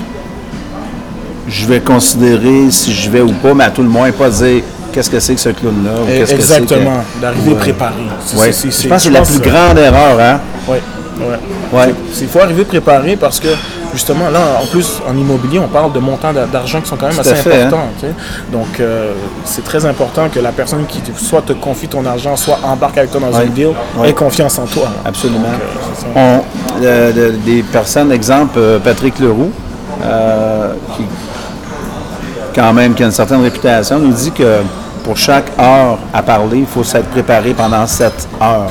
je 1.47 1.65
vais 1.67 1.79
considérer 1.81 2.69
si 2.71 2.93
je 2.93 3.09
vais 3.09 3.21
ou 3.21 3.31
pas, 3.33 3.53
mais 3.53 3.65
à 3.65 3.69
tout 3.71 3.81
le 3.83 3.89
moins 3.89 4.11
pas 4.11 4.29
dire 4.29 4.63
qu'est-ce 4.91 5.09
que 5.09 5.19
c'est 5.19 5.33
que 5.35 5.41
ce 5.41 5.49
clown-là 5.49 5.91
que 6.07 6.25
que- 6.25 6.31
Exactement, 6.35 7.03
d'arriver 7.21 7.51
Ouais. 7.51 7.57
préparé. 7.57 7.93
Ouais. 8.35 8.51
Je 8.51 8.87
pense 8.87 9.03
que 9.03 9.03
c'est 9.03 9.09
la 9.09 9.21
plus 9.21 9.39
grande 9.39 9.77
erreur, 9.79 10.19
hein? 10.19 10.39
Ouais, 10.67 10.81
ouais. 11.19 11.79
Ouais. 11.79 11.93
Il 12.21 12.27
faut 12.27 12.39
arriver 12.39 12.63
préparé 12.63 13.15
parce 13.15 13.39
que, 13.39 13.47
justement, 13.91 14.29
là, 14.29 14.39
en 14.61 14.65
plus, 14.67 14.99
en 15.09 15.17
immobilier, 15.17 15.57
on 15.59 15.67
parle 15.67 15.91
de 15.91 15.97
montants 15.99 16.31
d'a- 16.31 16.45
d'argent 16.45 16.79
qui 16.81 16.87
sont 16.89 16.95
quand 16.95 17.07
même 17.07 17.19
assez 17.19 17.33
fait, 17.35 17.61
hein. 17.63 17.67
importants. 17.67 17.87
tu 17.99 18.05
sais. 18.05 18.13
Donc, 18.51 18.79
euh, 18.79 19.13
c'est 19.43 19.63
très 19.63 19.83
important 19.85 20.29
que 20.29 20.39
la 20.39 20.51
personne 20.51 20.85
qui 20.85 21.01
soit 21.17 21.41
te 21.41 21.53
confie 21.53 21.87
ton 21.87 22.05
argent, 22.05 22.35
soit 22.35 22.59
embarque 22.63 22.99
avec 22.99 23.09
toi 23.11 23.19
dans 23.19 23.35
un 23.35 23.45
deal, 23.45 23.69
ait 24.05 24.13
confiance 24.13 24.59
en 24.59 24.65
toi. 24.67 24.89
Absolument. 25.03 25.39
Donc, 25.39 26.15
euh. 26.15 26.39
On- 26.79 26.83
euh, 26.83 27.11
de- 27.11 27.35
des 27.37 27.63
personnes, 27.63 28.11
exemple 28.11 28.59
Patrick 28.83 29.17
Leroux, 29.19 29.51
qui 30.95 31.03
quand 32.53 32.73
même 32.73 32.93
qui 32.93 33.03
a 33.03 33.07
une 33.07 33.11
certaine 33.11 33.41
réputation, 33.41 33.99
nous 33.99 34.13
dit 34.13 34.31
que 34.31 34.59
pour 35.03 35.17
chaque 35.17 35.51
heure 35.59 35.97
à 36.13 36.21
parler, 36.21 36.59
il 36.59 36.65
faut 36.65 36.83
s'être 36.83 37.09
préparé 37.09 37.53
pendant 37.53 37.85
sept 37.87 38.27
heures. 38.41 38.69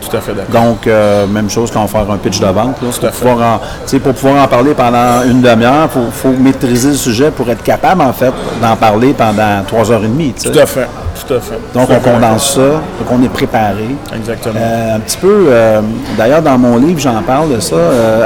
Tout 0.00 0.16
à 0.18 0.20
fait 0.20 0.34
d'accord. 0.34 0.62
Donc, 0.62 0.86
euh, 0.86 1.26
même 1.26 1.48
chose 1.48 1.70
quand 1.70 1.82
on 1.82 1.86
faire 1.86 2.10
un 2.10 2.18
pitch 2.18 2.38
de 2.38 2.46
vente. 2.46 2.76
Là, 2.82 2.88
Tout 2.92 3.00
pour, 3.00 3.08
à 3.08 3.10
fait. 3.12 3.18
pouvoir 3.26 3.60
en, 3.60 3.98
pour 4.00 4.14
pouvoir 4.14 4.44
en 4.44 4.48
parler 4.48 4.74
pendant 4.74 5.22
une 5.26 5.40
demi-heure, 5.40 5.88
il 5.88 5.90
faut, 5.90 6.10
faut 6.12 6.32
maîtriser 6.38 6.88
le 6.90 6.94
sujet 6.94 7.30
pour 7.30 7.48
être 7.50 7.62
capable, 7.62 8.02
en 8.02 8.12
fait, 8.12 8.32
d'en 8.60 8.76
parler 8.76 9.14
pendant 9.14 9.62
trois 9.66 9.90
heures 9.90 10.04
et 10.04 10.08
demie. 10.08 10.34
Tout 10.34 10.58
à 10.58 10.66
fait. 10.66 10.86
Tout 11.26 11.34
à 11.34 11.40
fait. 11.40 11.58
Donc, 11.72 11.86
Tout 11.88 11.94
on 11.94 12.00
fait 12.00 12.10
condense 12.10 12.54
ça, 12.54 12.60
donc 12.60 13.10
on 13.10 13.22
est 13.22 13.28
préparé. 13.28 13.88
Exactement. 14.14 14.54
Euh, 14.58 14.96
un 14.96 15.00
petit 15.00 15.16
peu, 15.16 15.46
euh, 15.48 15.80
d'ailleurs, 16.18 16.42
dans 16.42 16.58
mon 16.58 16.76
livre, 16.76 17.00
j'en 17.00 17.22
parle 17.22 17.54
de 17.54 17.60
ça, 17.60 17.76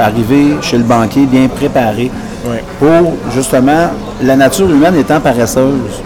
arriver 0.03 0.57
chez 0.61 0.77
le 0.77 0.83
banquier 0.83 1.25
bien 1.25 1.47
préparé 1.47 2.11
Oui. 2.49 2.57
pour, 2.79 3.13
justement, 3.33 3.91
la 4.21 4.35
nature 4.35 4.69
humaine 4.69 4.95
étant 4.95 5.19
paresseuse. 5.19 6.01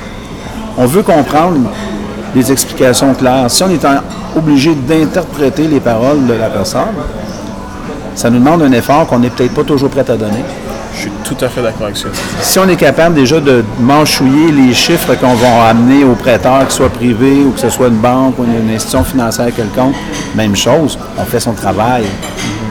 On 0.78 0.86
veut 0.86 1.04
comprendre 1.04 1.70
des 2.36 2.52
explications 2.52 3.14
claires. 3.14 3.50
Si 3.50 3.64
on 3.64 3.70
est 3.70 3.86
obligé 4.36 4.74
d'interpréter 4.76 5.68
les 5.68 5.80
paroles 5.80 6.26
de 6.26 6.34
la 6.34 6.48
personne, 6.50 6.96
ça 8.16 8.30
nous 8.30 8.40
demande 8.40 8.64
un 8.64 8.72
effort 8.72 9.08
qu'on 9.08 9.20
n'est 9.20 9.30
peut-être 9.30 9.54
pas 9.54 9.64
toujours 9.64 9.90
prêt 9.90 10.10
à 10.10 10.16
donner. 10.18 10.44
Je 10.96 11.02
suis 11.02 11.12
tout 11.24 11.38
à 11.44 11.50
fait 11.50 11.62
d'accord 11.62 11.86
avec 11.86 11.98
ça. 11.98 12.08
Si 12.42 12.60
on 12.60 12.70
est 12.70 12.76
capable 12.76 13.16
déjà 13.16 13.40
de 13.40 13.64
manchouiller 13.80 14.52
les 14.52 14.74
chiffres 14.74 15.16
qu'on 15.16 15.34
va 15.34 15.66
amener 15.70 16.04
aux 16.04 16.14
prêteurs, 16.14 16.66
que 16.66 16.72
ce 16.72 16.78
soit 16.78 16.90
privé 16.90 17.44
ou 17.46 17.52
que 17.52 17.60
ce 17.60 17.70
soit 17.70 17.88
une 17.88 17.96
banque 17.98 18.38
ou 18.38 18.44
une 18.44 18.70
institution 18.70 19.04
financière 19.04 19.54
quelconque, 19.56 19.96
même 20.36 20.56
chose, 20.56 21.00
on 21.18 21.24
fait 21.26 21.40
son 21.40 21.54
travail. 21.54 22.04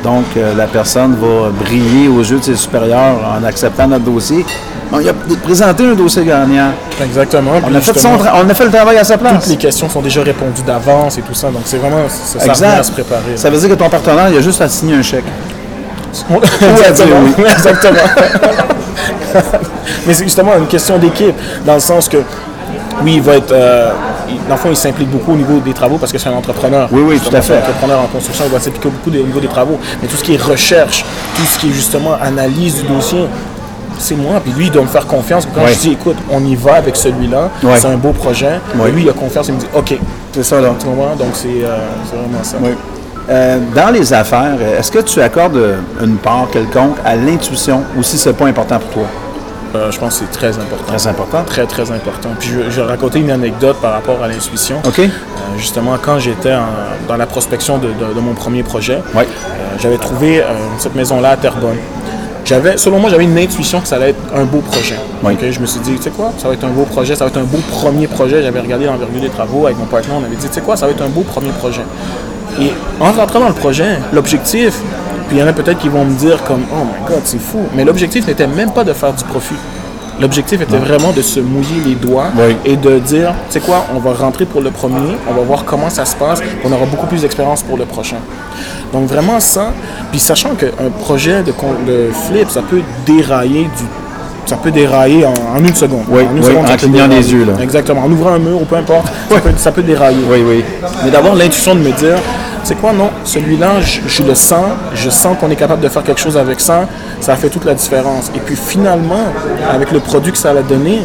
Donc, 0.03 0.25
euh, 0.37 0.55
la 0.57 0.67
personne 0.67 1.17
va 1.21 1.51
briller 1.51 2.09
aux 2.09 2.21
yeux 2.23 2.39
de 2.39 2.45
ses 2.45 2.57
supérieurs 2.57 3.19
en 3.41 3.45
acceptant 3.45 3.87
notre 3.87 4.05
dossier. 4.05 4.45
On 4.93 4.99
a 4.99 5.13
présenté 5.43 5.87
un 5.87 5.95
dossier 5.95 6.25
gagnant. 6.25 6.73
Exactement. 7.03 7.53
On 7.65 7.75
a, 7.75 7.81
fait 7.81 7.87
son 7.87 7.93
justement, 7.95 8.17
tra- 8.19 8.33
on 8.45 8.49
a 8.51 8.55
fait 8.55 8.65
le 8.65 8.71
travail 8.71 8.99
à 8.99 9.05
sa 9.05 9.17
Toutes 9.17 9.27
place. 9.29 9.47
les 9.49 9.57
questions 9.57 9.89
sont 9.89 10.03
déjà 10.03 10.23
répondues 10.23 10.63
d'avance 10.67 11.17
et 11.19 11.23
tout 11.23 11.35
ça. 11.35 11.49
Donc, 11.49 11.63
c'est 11.65 11.79
vraiment. 11.79 12.09
Ça, 12.09 12.41
ça 12.41 12.47
Exact. 12.47 12.81
à 12.81 12.83
se 12.83 12.93
préparer. 12.93 13.37
Ça 13.37 13.49
veut 13.49 13.59
dire 13.59 13.71
que 13.71 13.75
ton 13.75 13.89
partenaire, 13.89 14.29
il 14.31 14.37
a 14.37 14.41
juste 14.41 14.61
à 14.61 14.69
signer 14.69 14.97
un 14.97 15.03
chèque. 15.03 15.25
Exactement. 16.31 17.17
oui. 17.39 17.45
Exactement. 17.51 17.99
Mais 20.07 20.15
c'est 20.15 20.25
justement 20.25 20.57
une 20.59 20.67
question 20.67 20.99
d'équipe, 20.99 21.35
dans 21.65 21.75
le 21.75 21.81
sens 21.81 22.09
que, 22.09 22.19
oui, 23.03 23.15
il 23.17 23.23
va 23.23 23.37
être. 23.37 23.53
euh, 23.53 23.91
dans 24.49 24.55
le 24.55 24.61
fond, 24.61 24.69
il 24.71 24.77
s'implique 24.77 25.11
beaucoup 25.11 25.33
au 25.33 25.37
niveau 25.37 25.59
des 25.61 25.73
travaux 25.73 25.97
parce 25.99 26.13
que 26.13 26.19
c'est 26.19 26.29
un 26.29 26.33
entrepreneur. 26.35 26.89
Oui, 26.93 27.03
oui, 27.07 27.21
tout 27.21 27.35
à 27.35 27.41
fait. 27.41 27.57
Un 27.57 27.59
entrepreneur 27.61 28.01
en 28.01 28.07
construction, 28.07 28.45
il 28.47 28.53
va 28.53 28.61
s'impliquer 28.61 28.89
beaucoup 28.89 29.11
au 29.11 29.27
niveau 29.27 29.41
des 29.41 29.49
travaux. 29.49 29.79
Mais 30.01 30.09
tout 30.09 30.17
ce 30.17 30.25
qui 30.25 30.35
est 30.35 30.43
recherche, 30.43 31.05
tout 31.37 31.43
ce 31.45 31.59
qui 31.59 31.69
est 31.71 31.73
justement 31.73 32.15
analyse 32.21 32.83
du 32.83 32.89
dossier, 32.89 33.27
c'est 33.99 34.17
moi. 34.17 34.41
Puis 34.43 34.53
lui, 34.53 34.67
il 34.67 34.71
doit 34.73 34.83
me 34.83 34.89
faire 34.89 35.07
confiance. 35.07 35.47
Quand 35.55 35.63
Ouais. 35.63 35.73
je 35.75 35.79
dis, 35.79 35.93
écoute, 35.93 36.17
on 36.31 36.45
y 36.45 36.57
va 36.57 36.75
avec 36.77 36.97
celui-là, 36.97 37.51
Ouais. 37.63 37.73
c'est 37.79 37.89
un 37.89 37.97
beau 37.97 38.11
projet. 38.13 38.61
Ouais. 38.77 38.91
Lui, 38.91 39.03
il 39.03 39.09
a 39.11 39.13
confiance, 39.13 39.49
il 39.49 39.55
me 39.55 39.61
dit, 39.61 39.67
OK. 39.75 39.95
C'est 40.33 40.43
ça, 40.43 40.61
là. 40.61 40.69
Donc, 40.69 40.79
c'est 41.35 41.49
euh, 41.65 41.77
c'est 42.11 42.17
vraiment 42.17 42.43
ça. 42.43 42.57
Euh, 43.31 43.59
dans 43.75 43.91
les 43.91 44.13
affaires, 44.13 44.57
est-ce 44.79 44.91
que 44.91 44.99
tu 44.99 45.21
accordes 45.21 45.57
euh, 45.57 45.77
une 46.03 46.17
part 46.17 46.49
quelconque 46.51 46.97
à 47.05 47.15
l'intuition 47.15 47.83
ou 47.97 48.03
si 48.03 48.19
c'est 48.19 48.33
pas 48.33 48.47
important 48.47 48.79
pour 48.81 48.89
toi? 48.91 49.03
Euh, 49.75 49.91
je 49.91 49.99
pense 49.99 50.19
que 50.19 50.25
c'est 50.27 50.31
très 50.39 50.59
important. 50.59 50.85
Très 50.87 51.07
important. 51.07 51.45
Très, 51.45 51.67
très 51.67 51.91
important. 51.91 52.29
Puis 52.39 52.51
je, 52.51 52.71
je 52.71 52.81
vais 52.83 52.87
raconter 52.87 53.21
une 53.21 53.31
anecdote 53.31 53.77
par 53.81 53.93
rapport 53.93 54.23
à 54.23 54.29
l'intuition. 54.29 54.77
OK? 54.87 54.99
Euh, 54.99 55.09
justement, 55.57 55.97
quand 56.01 56.19
j'étais 56.19 56.55
dans 57.09 57.17
la 57.17 57.27
prospection 57.27 57.79
de, 57.79 57.89
de- 57.89 58.15
de 58.15 58.21
mon 58.21 58.35
premier 58.35 58.63
projet, 58.63 58.99
Ouais. 59.15 59.23
euh, 59.27 59.77
j'avais 59.81 59.97
trouvé 59.99 60.43
cette 60.79 60.95
maison-là 60.95 61.31
à 61.31 61.37
Terrebonne. 61.37 61.79
J'avais, 62.45 62.77
selon 62.77 62.99
moi, 62.99 63.09
j'avais 63.09 63.25
une 63.25 63.39
intuition 63.39 63.81
que 63.81 63.87
ça 63.89 63.97
allait 63.97 64.11
être 64.11 64.21
un 64.35 64.45
beau 64.45 64.59
projet. 64.59 64.97
Je 65.53 65.61
me 65.61 65.67
suis 65.67 65.81
dit, 65.81 65.95
tu 65.97 66.03
sais 66.03 66.11
quoi, 66.11 66.33
ça 66.37 66.49
va 66.49 66.55
être 66.55 66.65
un 66.65 66.71
beau 66.71 66.83
projet, 66.85 67.15
ça 67.15 67.25
va 67.25 67.31
être 67.31 67.39
un 67.39 67.45
beau 67.45 67.59
premier 67.71 68.09
projet. 68.09 68.43
J'avais 68.43 68.61
regardé 68.61 68.85
l'envergure 68.87 69.21
des 69.21 69.29
travaux 69.31 69.67
avec 69.67 69.79
mon 69.79 69.87
partenaire, 69.87 70.19
on 70.21 70.25
avait 70.25 70.35
dit, 70.37 70.49
tu 70.49 70.53
sais 70.55 70.61
quoi, 70.61 70.77
ça 70.77 70.87
va 70.87 70.93
être 70.93 71.03
un 71.03 71.09
beau 71.09 71.23
premier 71.23 71.51
projet. 71.51 71.83
Et 72.61 72.73
en 73.01 73.13
rentrant 73.13 73.39
dans 73.41 73.49
le 73.49 73.55
projet, 73.55 73.99
l'objectif, 74.13 74.75
puis 75.33 75.39
il 75.39 75.41
y 75.41 75.45
en 75.45 75.49
a 75.49 75.55
peut-être 75.55 75.79
qui 75.79 75.89
vont 75.89 76.05
me 76.05 76.15
dire 76.15 76.45
comme, 76.45 76.61
oh 76.71 76.85
my 76.85 77.09
god, 77.09 77.23
c'est 77.25 77.41
fou, 77.41 77.61
mais 77.75 77.87
l'objectif 77.87 78.27
n'était 78.27 78.47
même 78.47 78.71
pas 78.71 78.85
de 78.85 78.93
faire 78.93 79.15
du 79.15 79.25
profit. 79.25 79.55
L'objectif 80.21 80.61
était 80.61 80.77
vraiment 80.77 81.11
de 81.11 81.23
se 81.23 81.41
mouiller 81.41 81.81
les 81.87 81.95
doigts 81.95 82.27
Oui. 82.37 82.55
et 82.67 82.77
de 82.77 82.99
dire, 82.99 83.33
tu 83.49 83.55
sais 83.55 83.61
quoi, 83.61 83.87
on 83.97 83.99
va 83.99 84.13
rentrer 84.13 84.45
pour 84.45 84.61
le 84.61 84.71
premier, 84.71 85.17
on 85.27 85.33
va 85.33 85.41
voir 85.41 85.65
comment 85.65 85.89
ça 85.89 86.05
se 86.05 86.17
passe, 86.17 86.43
on 86.63 86.71
aura 86.71 86.85
beaucoup 86.85 87.07
plus 87.07 87.23
d'expérience 87.23 87.63
pour 87.63 87.79
le 87.79 87.87
prochain. 87.87 88.19
Donc 88.93 89.09
vraiment 89.09 89.41
ça, 89.41 89.73
puis 90.11 90.21
sachant 90.21 90.51
qu'un 90.51 90.91
projet 91.01 91.43
de, 91.43 91.55
flip, 92.29 92.51
ça 92.51 92.61
peut 92.61 92.83
dérailler 93.07 93.63
du... 93.63 93.85
Ça 94.45 94.57
peut 94.57 94.71
dérailler 94.71 95.25
en, 95.25 95.33
en 95.33 95.65
une 95.65 95.75
seconde. 95.75 96.05
Oui, 96.11 96.25
en 96.25 96.37
une 96.37 96.43
oui, 96.43 96.45
seconde, 96.45 96.67
en 96.69 96.77
clignant 96.77 97.09
des 97.09 97.33
yeux, 97.33 97.45
là. 97.47 97.53
Exactement. 97.63 98.03
En 98.05 98.11
ouvrant 98.11 98.33
un 98.33 98.39
mur 98.39 98.61
ou 98.61 98.65
peu 98.67 98.77
importe, 98.77 99.07
ça, 99.31 99.41
peut, 99.41 99.51
ça 99.57 99.73
peut 99.73 99.83
dérailler. 99.83 100.25
Oui, 100.29 100.43
oui. 100.47 100.65
Mais 101.05 101.11
d'avoir 101.11 101.37
l'intuition 101.37 101.75
de 101.77 101.81
me 101.81 101.93
dire, 101.93 102.17
sais 102.69 102.75
quoi, 102.77 102.93
non, 102.93 103.11
celui-là, 103.25 103.81
je, 103.81 104.01
je 104.07 104.23
le 104.23 104.35
sens, 104.35 104.65
je 104.95 105.11
sens 105.11 105.37
qu'on 105.39 105.51
est 105.51 105.57
capable 105.57 105.83
de 105.83 105.89
faire 105.89 106.03
quelque 106.03 106.21
chose 106.21 106.37
avec 106.37 106.61
ça, 106.61 106.87
ça 107.21 107.37
fait 107.37 107.49
toute 107.49 107.65
la 107.65 107.75
différence. 107.75 108.31
Et 108.35 108.39
puis 108.41 108.57
finalement, 108.57 109.25
avec 109.71 109.91
le 109.93 110.01
produit 110.01 110.33
que 110.33 110.39
ça 110.39 110.51
a 110.51 110.55
donné, 110.63 111.01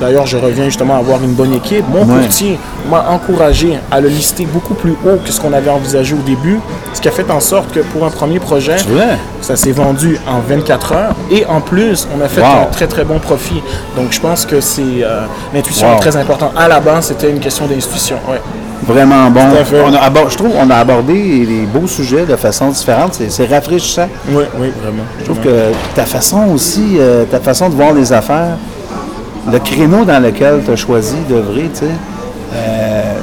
D'ailleurs, 0.00 0.26
je 0.26 0.36
reviens 0.36 0.64
justement 0.64 0.96
à 0.96 0.98
avoir 0.98 1.22
une 1.22 1.34
bonne 1.34 1.52
équipe. 1.54 1.84
Mon 1.88 2.00
Ouais. 2.04 2.22
courtier 2.22 2.58
m'a 2.90 3.06
encouragé 3.10 3.78
à 3.88 4.00
le 4.00 4.08
lister 4.08 4.46
beaucoup 4.46 4.74
plus 4.74 4.92
haut 5.06 5.18
que 5.24 5.30
ce 5.30 5.40
qu'on 5.40 5.52
avait 5.52 5.70
envisagé 5.70 6.14
au 6.14 6.22
début, 6.26 6.58
ce 6.92 7.00
qui 7.00 7.06
a 7.06 7.12
fait 7.12 7.30
en 7.30 7.38
sorte 7.38 7.70
que 7.72 7.80
pour 7.80 8.04
un 8.04 8.10
premier 8.10 8.40
projet, 8.40 8.74
ça 9.42 9.54
s'est 9.54 9.70
vendu 9.70 10.18
en 10.26 10.40
24 10.40 10.92
heures 10.92 11.14
et 11.30 11.46
en 11.46 11.60
plus, 11.60 12.08
on 12.18 12.20
a 12.20 12.26
fait 12.26 12.40
Wow. 12.40 12.62
un 12.62 12.64
très 12.72 12.88
très 12.88 13.04
bon 13.04 13.20
profit. 13.20 13.62
Donc, 13.94 14.10
je 14.10 14.18
pense 14.18 14.44
que 14.44 14.60
c'est 14.60 14.82
euh, 15.04 15.20
l'intuition 15.54 15.86
Wow. 15.88 15.94
est 15.98 16.00
très 16.00 16.16
importante. 16.16 16.52
À 16.56 16.66
la 16.66 16.80
base, 16.80 17.06
c'était 17.06 17.30
une 17.30 17.38
question 17.38 17.66
d'intuition. 17.66 18.16
Ouais. 18.28 18.40
Vraiment 18.86 19.30
bon. 19.30 19.40
Tout 19.50 19.56
à 19.58 19.64
fait. 19.64 19.80
On 19.84 19.94
a 19.94 20.28
je 20.28 20.36
trouve 20.36 20.50
qu'on 20.52 20.70
a 20.70 20.76
abordé 20.76 21.14
les 21.14 21.66
beaux 21.66 21.86
sujets 21.86 22.24
de 22.26 22.36
façon 22.36 22.68
différente. 22.70 23.18
C'est, 23.28 23.46
rafraîchissant. 23.46 24.08
Oui, 24.28 24.44
oui, 24.58 24.72
vraiment. 24.82 25.04
Je 25.20 25.24
trouve 25.24 25.38
que 25.38 25.72
ta 25.94 26.04
façon 26.04 26.48
aussi, 26.52 26.96
euh, 26.98 27.24
ta 27.24 27.40
façon 27.40 27.68
de 27.68 27.74
voir 27.74 27.92
les 27.92 28.12
affaires, 28.12 28.56
le 29.50 29.58
créneau 29.58 30.04
dans 30.04 30.22
lequel 30.22 30.62
tu 30.64 30.72
as 30.72 30.76
choisi 30.76 31.16
d'œuvrer, 31.28 31.70
tu 31.72 31.80
sais, 31.80 31.92
euh, 32.54 33.14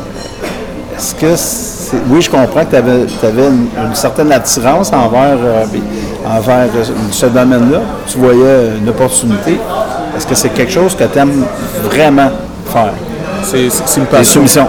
est-ce 0.97 1.15
que 1.15 1.35
c'est... 1.35 1.97
Oui, 2.09 2.21
je 2.21 2.29
comprends 2.29 2.63
que 2.65 2.69
tu 2.69 2.75
avais, 2.75 3.47
une, 3.47 3.67
une 3.87 3.95
certaine 3.95 4.31
attirance 4.31 4.91
envers, 4.93 5.37
euh, 5.43 5.65
puis 5.71 5.81
envers 6.25 6.67
ce 7.11 7.25
domaine-là. 7.25 7.79
Tu 8.07 8.17
voyais 8.17 8.77
une 8.81 8.89
opportunité. 8.89 9.59
Est-ce 10.15 10.27
que 10.27 10.35
c'est 10.35 10.49
quelque 10.49 10.71
chose 10.71 10.95
que 10.95 11.03
tu 11.05 11.17
aimes 11.19 11.45
vraiment 11.83 12.29
faire? 12.71 12.93
C'est, 13.43 13.63
une 13.65 14.03
Les 14.03 14.05
passion. 14.07 14.33
soumissions. 14.41 14.67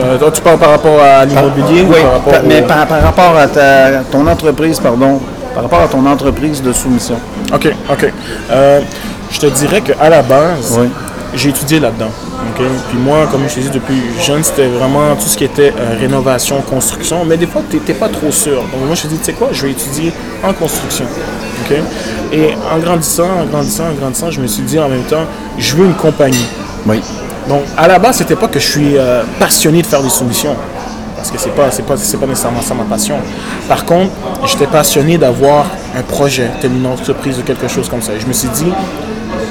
Euh, 0.00 0.18
toi, 0.18 0.30
tu 0.30 0.40
parles 0.42 0.58
par 0.58 0.70
rapport 0.70 1.00
à 1.02 1.24
l'immobilier 1.24 1.82
ou 1.82 1.92
par 1.92 2.12
rapport 2.12 2.32
mais 2.46 2.62
au- 2.62 2.66
par, 2.66 2.86
par 2.86 3.02
rapport 3.02 3.36
à 3.36 3.46
ta- 3.48 4.00
ton 4.10 4.26
entreprise, 4.26 4.78
pardon, 4.80 5.20
par 5.54 5.64
rapport 5.64 5.80
à 5.80 5.88
ton 5.88 6.04
entreprise 6.06 6.62
de 6.62 6.72
soumission. 6.72 7.16
OK, 7.52 7.68
OK. 7.90 8.12
Euh, 8.50 8.80
je 9.30 9.40
te 9.40 9.46
dirais 9.46 9.80
qu'à 9.80 10.08
la 10.08 10.22
base, 10.22 10.78
Oui. 10.80 10.88
j'ai 11.34 11.48
étudié 11.50 11.80
là-dedans. 11.80 12.10
Puis 12.56 12.98
moi, 12.98 13.28
comme 13.30 13.42
je 13.48 13.54
te 13.54 13.60
dis 13.60 13.70
depuis 13.70 14.02
jeune, 14.20 14.42
c'était 14.42 14.66
vraiment 14.66 15.14
tout 15.14 15.26
ce 15.28 15.36
qui 15.36 15.44
était 15.44 15.72
euh, 15.78 15.96
rénovation, 16.00 16.60
construction. 16.62 17.24
Mais 17.24 17.36
des 17.36 17.46
fois, 17.46 17.62
tu 17.70 17.76
n'étais 17.76 17.94
pas 17.94 18.08
trop 18.08 18.32
sûr. 18.32 18.56
Donc 18.56 18.70
moi, 18.72 18.84
je 18.86 18.90
me 18.90 18.94
suis 18.96 19.08
dit, 19.08 19.18
tu 19.18 19.24
sais 19.24 19.32
quoi, 19.32 19.48
je 19.52 19.62
vais 19.64 19.70
étudier 19.72 20.12
en 20.42 20.52
construction. 20.52 21.04
Et 22.32 22.54
en 22.74 22.78
grandissant, 22.78 23.28
en 23.42 23.44
grandissant, 23.44 23.84
en 23.90 24.00
grandissant, 24.00 24.30
je 24.30 24.40
me 24.40 24.46
suis 24.46 24.62
dit 24.62 24.78
en 24.78 24.88
même 24.88 25.02
temps, 25.02 25.24
je 25.58 25.76
veux 25.76 25.84
une 25.86 25.94
compagnie. 25.94 26.46
Oui. 26.86 27.00
Donc, 27.48 27.62
à 27.76 27.88
la 27.88 27.98
base, 27.98 28.18
c'était 28.18 28.36
pas 28.36 28.48
que 28.48 28.58
je 28.58 28.66
suis 28.66 28.98
euh, 28.98 29.22
passionné 29.40 29.82
de 29.82 29.86
faire 29.86 30.02
des 30.02 30.10
soumissions. 30.10 30.54
Parce 31.16 31.30
que 31.30 31.38
c'est 31.38 31.50
pas, 31.50 31.70
c'est 31.70 31.82
pas, 31.82 31.96
c'est 31.96 32.16
pas 32.16 32.26
nécessairement 32.26 32.60
ça 32.60 32.74
ma 32.74 32.84
passion. 32.84 33.16
Par 33.68 33.84
contre, 33.84 34.12
j'étais 34.46 34.66
passionné 34.66 35.18
d'avoir 35.18 35.66
un 35.96 36.02
projet, 36.02 36.50
telle 36.60 36.72
une 36.72 36.86
entreprise 36.86 37.38
ou 37.38 37.42
quelque 37.42 37.66
chose 37.66 37.88
comme 37.88 38.02
ça. 38.02 38.12
Et 38.12 38.20
je 38.20 38.26
me 38.26 38.32
suis 38.32 38.48
dit, 38.50 38.72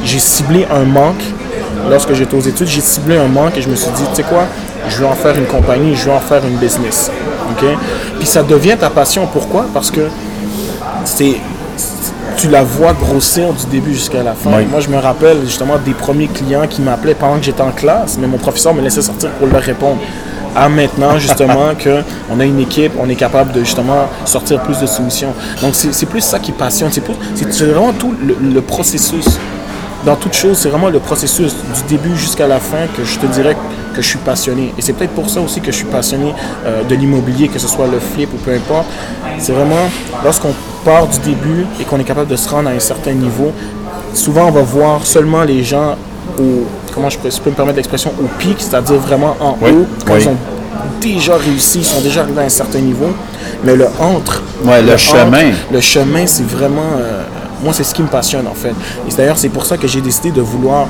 j'ai 0.03 0.19
ciblé 0.19 0.65
un 0.71 0.85
manque. 0.85 1.21
Lorsque 1.89 2.13
j'étais 2.13 2.35
aux 2.35 2.41
études, 2.41 2.67
j'ai 2.67 2.81
ciblé 2.81 3.17
un 3.17 3.27
manque 3.27 3.57
et 3.57 3.61
je 3.61 3.69
me 3.69 3.75
suis 3.75 3.91
dit, 3.91 4.03
tu 4.09 4.15
sais 4.15 4.23
quoi, 4.23 4.45
je 4.87 4.97
vais 4.99 5.05
en 5.05 5.15
faire 5.15 5.37
une 5.37 5.45
compagnie, 5.45 5.95
je 5.95 6.05
vais 6.05 6.15
en 6.15 6.19
faire 6.19 6.45
une 6.45 6.57
business. 6.57 7.11
OK? 7.51 7.65
Puis 8.19 8.27
ça 8.27 8.43
devient 8.43 8.75
ta 8.79 8.89
passion. 8.89 9.27
Pourquoi? 9.27 9.65
Parce 9.73 9.91
que 9.91 10.07
c'est 11.03 11.37
tu 12.37 12.49
la 12.49 12.63
vois 12.63 12.93
grossir 12.93 13.51
du 13.53 13.65
début 13.65 13.93
jusqu'à 13.93 14.23
la 14.23 14.33
fin. 14.33 14.51
Oui. 14.55 14.65
Moi, 14.69 14.79
je 14.79 14.89
me 14.89 14.97
rappelle 14.97 15.41
justement 15.43 15.77
des 15.83 15.93
premiers 15.93 16.27
clients 16.27 16.67
qui 16.69 16.81
m'appelaient 16.81 17.15
pendant 17.15 17.37
que 17.37 17.43
j'étais 17.45 17.61
en 17.61 17.71
classe, 17.71 18.17
mais 18.19 18.27
mon 18.27 18.37
professeur 18.37 18.73
me 18.73 18.81
laissait 18.81 19.01
sortir 19.01 19.31
pour 19.31 19.47
leur 19.47 19.61
répondre. 19.61 19.97
À 20.55 20.69
maintenant, 20.69 21.17
justement, 21.19 21.73
qu'on 21.75 22.39
a 22.39 22.45
une 22.45 22.59
équipe, 22.59 22.93
on 22.99 23.09
est 23.09 23.15
capable 23.15 23.51
de 23.51 23.59
justement 23.61 24.07
sortir 24.25 24.61
plus 24.61 24.79
de 24.79 24.85
soumissions. 24.85 25.33
Donc, 25.61 25.73
c'est 25.73 26.05
plus 26.05 26.21
ça 26.21 26.39
qui 26.39 26.51
passionne. 26.51 26.91
C'est 26.91 27.65
vraiment 27.65 27.93
tout 27.93 28.13
le, 28.21 28.35
le 28.53 28.61
processus. 28.61 29.25
Dans 30.05 30.15
toute 30.15 30.33
chose, 30.33 30.57
c'est 30.57 30.69
vraiment 30.69 30.89
le 30.89 30.99
processus 30.99 31.55
du 31.55 31.95
début 31.97 32.15
jusqu'à 32.15 32.47
la 32.47 32.59
fin 32.59 32.85
que 32.95 33.03
je 33.03 33.17
te 33.17 33.25
dirais 33.25 33.57
que 33.95 34.01
je 34.01 34.07
suis 34.07 34.19
passionné. 34.19 34.73
Et 34.77 34.81
c'est 34.81 34.93
peut-être 34.93 35.13
pour 35.13 35.29
ça 35.29 35.41
aussi 35.41 35.59
que 35.59 35.71
je 35.71 35.77
suis 35.77 35.85
passionné 35.87 36.33
euh, 36.65 36.83
de 36.83 36.95
l'immobilier, 36.95 37.47
que 37.47 37.57
ce 37.57 37.67
soit 37.67 37.87
le 37.87 37.99
flip 37.99 38.31
ou 38.33 38.37
peu 38.37 38.53
importe. 38.53 38.85
C'est 39.39 39.51
vraiment 39.51 39.89
lorsqu'on 40.23 40.53
part 40.87 41.07
du 41.07 41.19
début 41.19 41.65
et 41.81 41.83
qu'on 41.83 41.99
est 41.99 42.05
capable 42.05 42.27
de 42.29 42.35
se 42.37 42.47
rendre 42.49 42.69
à 42.69 42.71
un 42.71 42.79
certain 42.79 43.11
niveau, 43.11 43.51
souvent 44.13 44.45
on 44.47 44.51
va 44.51 44.61
voir 44.61 45.05
seulement 45.05 45.43
les 45.43 45.61
gens 45.63 45.95
au, 46.39 46.63
comment 46.93 47.09
je 47.09 47.17
peux, 47.19 47.29
je 47.29 47.39
peux 47.41 47.49
me 47.49 47.55
permettre 47.55 47.75
l'expression, 47.77 48.11
au 48.21 48.27
pic, 48.39 48.55
c'est-à-dire 48.59 48.95
vraiment 49.09 49.35
en 49.39 49.57
Oui, 49.61 49.71
haut, 49.71 49.85
quand 50.05 50.13
oui. 50.13 50.19
ils 50.21 50.29
ont 50.29 50.37
déjà 51.01 51.35
réussi, 51.35 51.79
ils 51.79 51.85
sont 51.85 51.99
déjà 52.01 52.21
arrivés 52.21 52.41
à 52.41 52.45
un 52.45 52.49
certain 52.63 52.79
niveau. 52.79 53.09
Mais 53.65 53.75
le 53.75 53.87
entre, 53.99 54.41
Ouais, 54.63 54.81
le 54.81 54.95
chemin. 54.97 55.51
le 55.71 55.81
chemin, 55.81 56.25
c'est 56.25 56.47
vraiment. 56.47 56.91
euh, 56.99 57.23
moi, 57.63 57.73
c'est 57.73 57.83
ce 57.83 57.93
qui 57.93 58.01
me 58.03 58.07
passionne, 58.07 58.47
en 58.47 58.53
fait. 58.53 58.73
Et 59.09 59.13
d'ailleurs, 59.15 59.37
c'est 59.37 59.49
pour 59.49 59.65
ça 59.65 59.77
que 59.77 59.87
j'ai 59.87 60.01
décidé 60.01 60.31
de 60.31 60.41
vouloir 60.41 60.87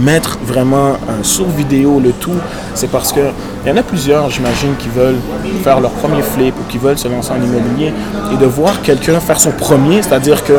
mettre 0.00 0.38
vraiment 0.44 0.90
euh, 0.90 1.22
sur 1.22 1.46
vidéo 1.46 2.00
le 2.00 2.12
tout. 2.12 2.38
C'est 2.74 2.90
parce 2.90 3.12
que 3.12 3.20
il 3.64 3.68
y 3.68 3.72
en 3.72 3.76
a 3.76 3.82
plusieurs, 3.82 4.30
j'imagine, 4.30 4.74
qui 4.78 4.88
veulent 4.88 5.18
faire 5.64 5.80
leur 5.80 5.90
premier 5.90 6.22
flip 6.22 6.54
ou 6.60 6.70
qui 6.70 6.78
veulent 6.78 6.98
se 6.98 7.08
lancer 7.08 7.32
en 7.32 7.42
immobilier. 7.42 7.92
Et 8.32 8.36
de 8.36 8.46
voir 8.46 8.80
quelqu'un 8.82 9.18
faire 9.20 9.40
son 9.40 9.50
premier, 9.50 10.02
c'est-à-dire 10.02 10.44
que. 10.44 10.54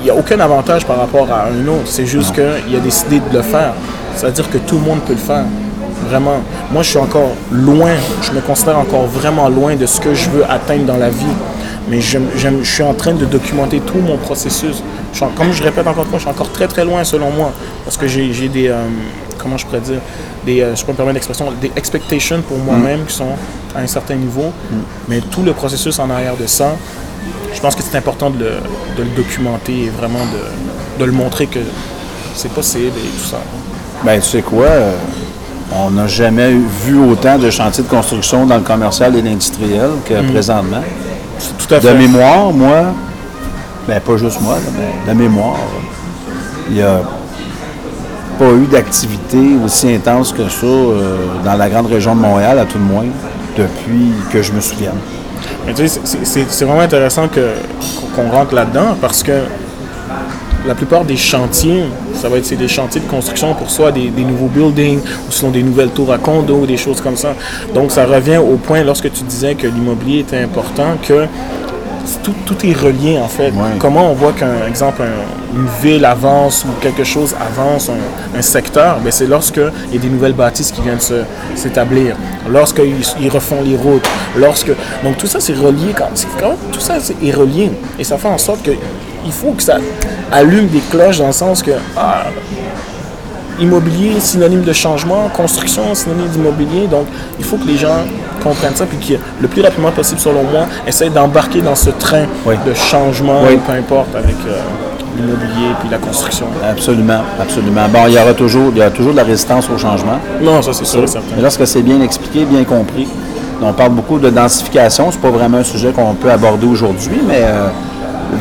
Il 0.00 0.08
n'y 0.08 0.10
a 0.10 0.16
aucun 0.16 0.38
avantage 0.38 0.84
par 0.84 0.98
rapport 0.98 1.26
à 1.32 1.46
un 1.46 1.66
autre. 1.66 1.86
C'est 1.86 2.04
juste 2.04 2.34
qu'il 2.34 2.76
a 2.76 2.80
décidé 2.80 3.20
de 3.20 3.36
le 3.38 3.42
faire. 3.42 3.72
C'est-à-dire 4.14 4.50
que 4.50 4.58
tout 4.58 4.74
le 4.74 4.82
monde 4.82 5.00
peut 5.00 5.14
le 5.14 5.18
faire. 5.18 5.46
Vraiment. 6.10 6.42
Moi, 6.70 6.82
je 6.82 6.90
suis 6.90 6.98
encore 6.98 7.30
loin. 7.50 7.92
Je 8.20 8.32
me 8.32 8.42
considère 8.42 8.78
encore 8.78 9.06
vraiment 9.06 9.48
loin 9.48 9.76
de 9.76 9.86
ce 9.86 10.00
que 10.00 10.12
je 10.12 10.28
veux 10.28 10.44
atteindre 10.44 10.84
dans 10.84 10.98
la 10.98 11.08
vie. 11.08 11.24
Mais 11.88 12.00
je 12.00 12.18
suis 12.62 12.82
en 12.82 12.94
train 12.94 13.12
de 13.12 13.26
documenter 13.26 13.80
tout 13.80 13.98
mon 13.98 14.16
processus. 14.16 14.82
Je 15.12 15.16
suis 15.16 15.24
en- 15.24 15.28
comme 15.30 15.52
je 15.52 15.62
répète 15.62 15.86
encore 15.86 16.04
une 16.04 16.10
fois, 16.10 16.18
je 16.18 16.24
suis 16.24 16.30
encore 16.30 16.50
très 16.50 16.66
très 16.66 16.84
loin 16.84 17.04
selon 17.04 17.30
moi. 17.30 17.52
Parce 17.84 17.96
que 17.96 18.06
j'ai 18.08 18.48
des. 18.48 18.68
euh, 18.68 18.84
comment 19.38 19.58
je 19.58 19.66
pourrais 19.66 19.80
dire 19.80 20.00
des, 20.46 20.60
euh, 20.62 20.74
Je 20.74 20.82
peux 20.84 20.92
me 20.92 20.96
permettre 20.96 21.14
l'expression, 21.16 21.46
des 21.60 21.70
expectations 21.76 22.40
pour 22.42 22.58
moi-même 22.58 23.04
qui 23.06 23.14
sont 23.14 23.34
à 23.76 23.80
un 23.80 23.86
certain 23.86 24.14
niveau. 24.14 24.50
Mais 25.08 25.20
tout 25.20 25.42
le 25.42 25.52
processus 25.52 25.98
en 25.98 26.08
arrière 26.08 26.36
de 26.36 26.46
ça, 26.46 26.74
je 27.54 27.60
pense 27.60 27.74
que 27.74 27.82
c'est 27.82 27.96
important 27.98 28.30
de 28.30 28.38
le, 28.38 28.50
de 28.96 29.02
le 29.02 29.10
documenter 29.16 29.84
et 29.84 29.88
vraiment 29.90 30.24
de, 30.34 31.00
de 31.00 31.04
le 31.04 31.12
montrer 31.12 31.46
que 31.46 31.60
c'est 32.34 32.50
possible 32.52 32.92
et 32.96 33.18
tout 33.22 33.28
ça. 33.30 33.38
Ben, 34.04 34.18
tu 34.20 34.26
sais 34.28 34.42
quoi? 34.42 34.66
euh, 34.66 34.92
on 35.76 35.90
n'a 35.90 36.06
jamais 36.06 36.52
vu 36.84 36.98
autant 36.98 37.36
de 37.38 37.50
chantiers 37.50 37.84
de 37.84 37.88
construction 37.88 38.46
dans 38.46 38.56
le 38.56 38.62
commercial 38.62 39.14
et 39.16 39.22
l'industriel 39.22 39.90
que 40.06 40.14
présentement. 40.32 40.82
Tout 41.58 41.74
à 41.74 41.80
De 41.80 41.88
mémoire, 41.90 42.52
moi, 42.52 42.84
ben 43.88 44.00
pas 44.00 44.16
juste 44.16 44.40
moi, 44.40 44.54
là, 44.54 44.70
mais 44.78 45.12
de 45.12 45.18
mémoire, 45.18 45.56
il 46.68 46.76
n'y 46.76 46.82
a 46.82 47.00
pas 48.38 48.46
eu 48.52 48.66
d'activité 48.70 49.38
aussi 49.64 49.92
intense 49.94 50.32
que 50.32 50.48
ça 50.48 50.66
euh, 50.66 51.16
dans 51.44 51.54
la 51.54 51.68
grande 51.68 51.86
région 51.86 52.14
de 52.14 52.20
Montréal, 52.20 52.58
à 52.58 52.64
tout 52.64 52.78
le 52.78 52.84
moins, 52.84 53.04
depuis 53.56 54.12
que 54.32 54.42
je 54.42 54.52
me 54.52 54.60
souvienne. 54.60 54.96
Mais 55.66 55.74
tu 55.74 55.86
sais, 55.88 56.00
c'est- 56.22 56.64
vraiment 56.64 56.80
intéressant 56.80 57.28
qu'on 57.28 58.30
rentre 58.30 58.54
là-dedans 58.54 58.96
parce 59.00 59.22
que 59.22 59.32
la 60.66 60.74
plupart 60.74 61.04
des 61.04 61.16
chantiers, 61.16 61.84
ça 62.14 62.28
va 62.28 62.38
être 62.38 62.56
des 62.56 62.68
chantiers 62.68 63.00
de 63.00 63.06
construction 63.06 63.54
pour 63.54 63.70
soit 63.70 63.92
des, 63.92 64.10
nouveaux 64.10 64.48
buildings 64.48 65.00
ou 65.00 65.30
sinon 65.32 65.50
des 65.50 65.62
nouvelles 65.62 65.90
tours 65.90 66.12
à 66.12 66.18
condos 66.18 66.60
ou 66.60 66.66
des 66.66 66.76
choses 66.76 67.00
comme 67.00 67.16
ça. 67.16 67.34
Donc 67.74 67.90
ça 67.90 68.06
revient 68.06 68.38
au 68.38 68.56
point 68.56 68.82
lorsque 68.82 69.12
tu 69.12 69.24
disais 69.24 69.54
que 69.54 69.66
l'immobilier 69.66 70.20
était 70.20 70.38
important 70.38 70.96
que 71.02 71.26
tout, 72.22 72.34
tout 72.46 72.66
est 72.66 72.72
relié 72.72 73.18
en 73.18 73.28
fait. 73.28 73.50
Ouais. 73.50 73.76
Comment 73.78 74.10
on 74.10 74.14
voit 74.14 74.32
qu'un 74.32 74.66
exemple 74.66 75.02
un- 75.02 75.56
une 75.58 75.68
ville 75.82 76.04
avance 76.04 76.64
ou 76.64 76.68
quelque 76.80 77.04
chose 77.04 77.34
avance, 77.40 77.88
un, 77.88 78.38
un 78.38 78.42
secteur, 78.42 78.98
ben 79.02 79.10
c'est 79.12 79.26
lorsque 79.26 79.60
il 79.88 79.94
y 79.94 79.98
a 79.98 80.00
des 80.00 80.08
nouvelles 80.08 80.32
bâtisses 80.32 80.70
qui 80.72 80.80
viennent 80.82 80.98
s'établir, 81.54 82.16
lorsqu'ils 82.50 82.94
ils 83.20 83.28
refont 83.30 83.62
les 83.64 83.76
routes, 83.76 84.06
lorsque 84.36 84.72
donc 85.02 85.16
tout 85.18 85.26
ça 85.26 85.38
c'est 85.40 85.54
relié 85.54 85.92
quand, 85.96 86.08
quand 86.40 86.48
même 86.48 86.56
tout 86.72 86.80
ça 86.80 86.96
est 87.22 87.30
relié 87.32 87.70
et 87.98 88.04
ça 88.04 88.18
fait 88.18 88.28
en 88.28 88.38
sorte 88.38 88.62
que 88.62 88.72
il 89.26 89.32
faut 89.32 89.52
que 89.52 89.62
ça 89.62 89.76
allume 90.32 90.66
des 90.68 90.80
cloches 90.90 91.18
dans 91.18 91.28
le 91.28 91.32
sens 91.32 91.62
que 91.62 91.70
ah, 91.96 92.24
immobilier, 93.60 94.18
synonyme 94.20 94.62
de 94.62 94.72
changement, 94.72 95.28
construction, 95.32 95.94
synonyme 95.94 96.28
d'immobilier. 96.28 96.86
Donc, 96.88 97.06
il 97.38 97.44
faut 97.44 97.56
que 97.56 97.66
les 97.66 97.76
gens 97.78 97.98
comprennent 98.44 98.76
ça, 98.76 98.84
puis 98.86 98.98
que 98.98 99.14
le 99.40 99.48
plus 99.48 99.62
rapidement 99.62 99.90
possible, 99.90 100.20
selon 100.20 100.42
moi, 100.44 100.66
essayent 100.86 101.10
d'embarquer 101.10 101.60
dans 101.62 101.74
ce 101.74 101.90
train 101.90 102.24
Oui. 102.46 102.54
de 102.66 102.74
changement, 102.74 103.40
Oui. 103.46 103.58
peu 103.66 103.72
importe, 103.72 104.14
avec 104.14 104.36
euh, 104.46 104.60
l'immobilier 105.16 105.70
puis 105.80 105.88
la 105.90 105.98
construction. 105.98 106.46
Absolument, 106.68 107.20
absolument. 107.40 107.88
Bon, 107.92 108.00
il 108.08 108.14
y 108.14 108.18
aura 108.18 108.34
toujours, 108.34 108.70
il 108.72 108.78
y 108.78 108.82
a 108.82 108.90
toujours 108.90 109.12
de 109.12 109.16
la 109.18 109.24
résistance 109.24 109.68
au 109.74 109.78
changement. 109.78 110.18
Non, 110.42 110.60
ça 110.62 110.72
c'est 110.72 110.84
sûr 110.84 111.02
et 111.02 111.06
certain. 111.06 111.34
Mais 111.36 111.42
lorsque 111.42 111.66
c'est 111.66 111.82
bien 111.82 112.00
expliqué, 112.00 112.44
bien 112.44 112.64
compris, 112.64 113.08
on 113.62 113.72
parle 113.72 113.92
beaucoup 113.92 114.18
de 114.18 114.28
densification. 114.30 115.10
C'est 115.10 115.20
pas 115.20 115.30
vraiment 115.30 115.58
un 115.58 115.64
sujet 115.64 115.90
qu'on 115.92 116.14
peut 116.14 116.30
aborder 116.30 116.66
aujourd'hui, 116.66 117.20
mais 117.26 117.42
euh, 117.44 117.68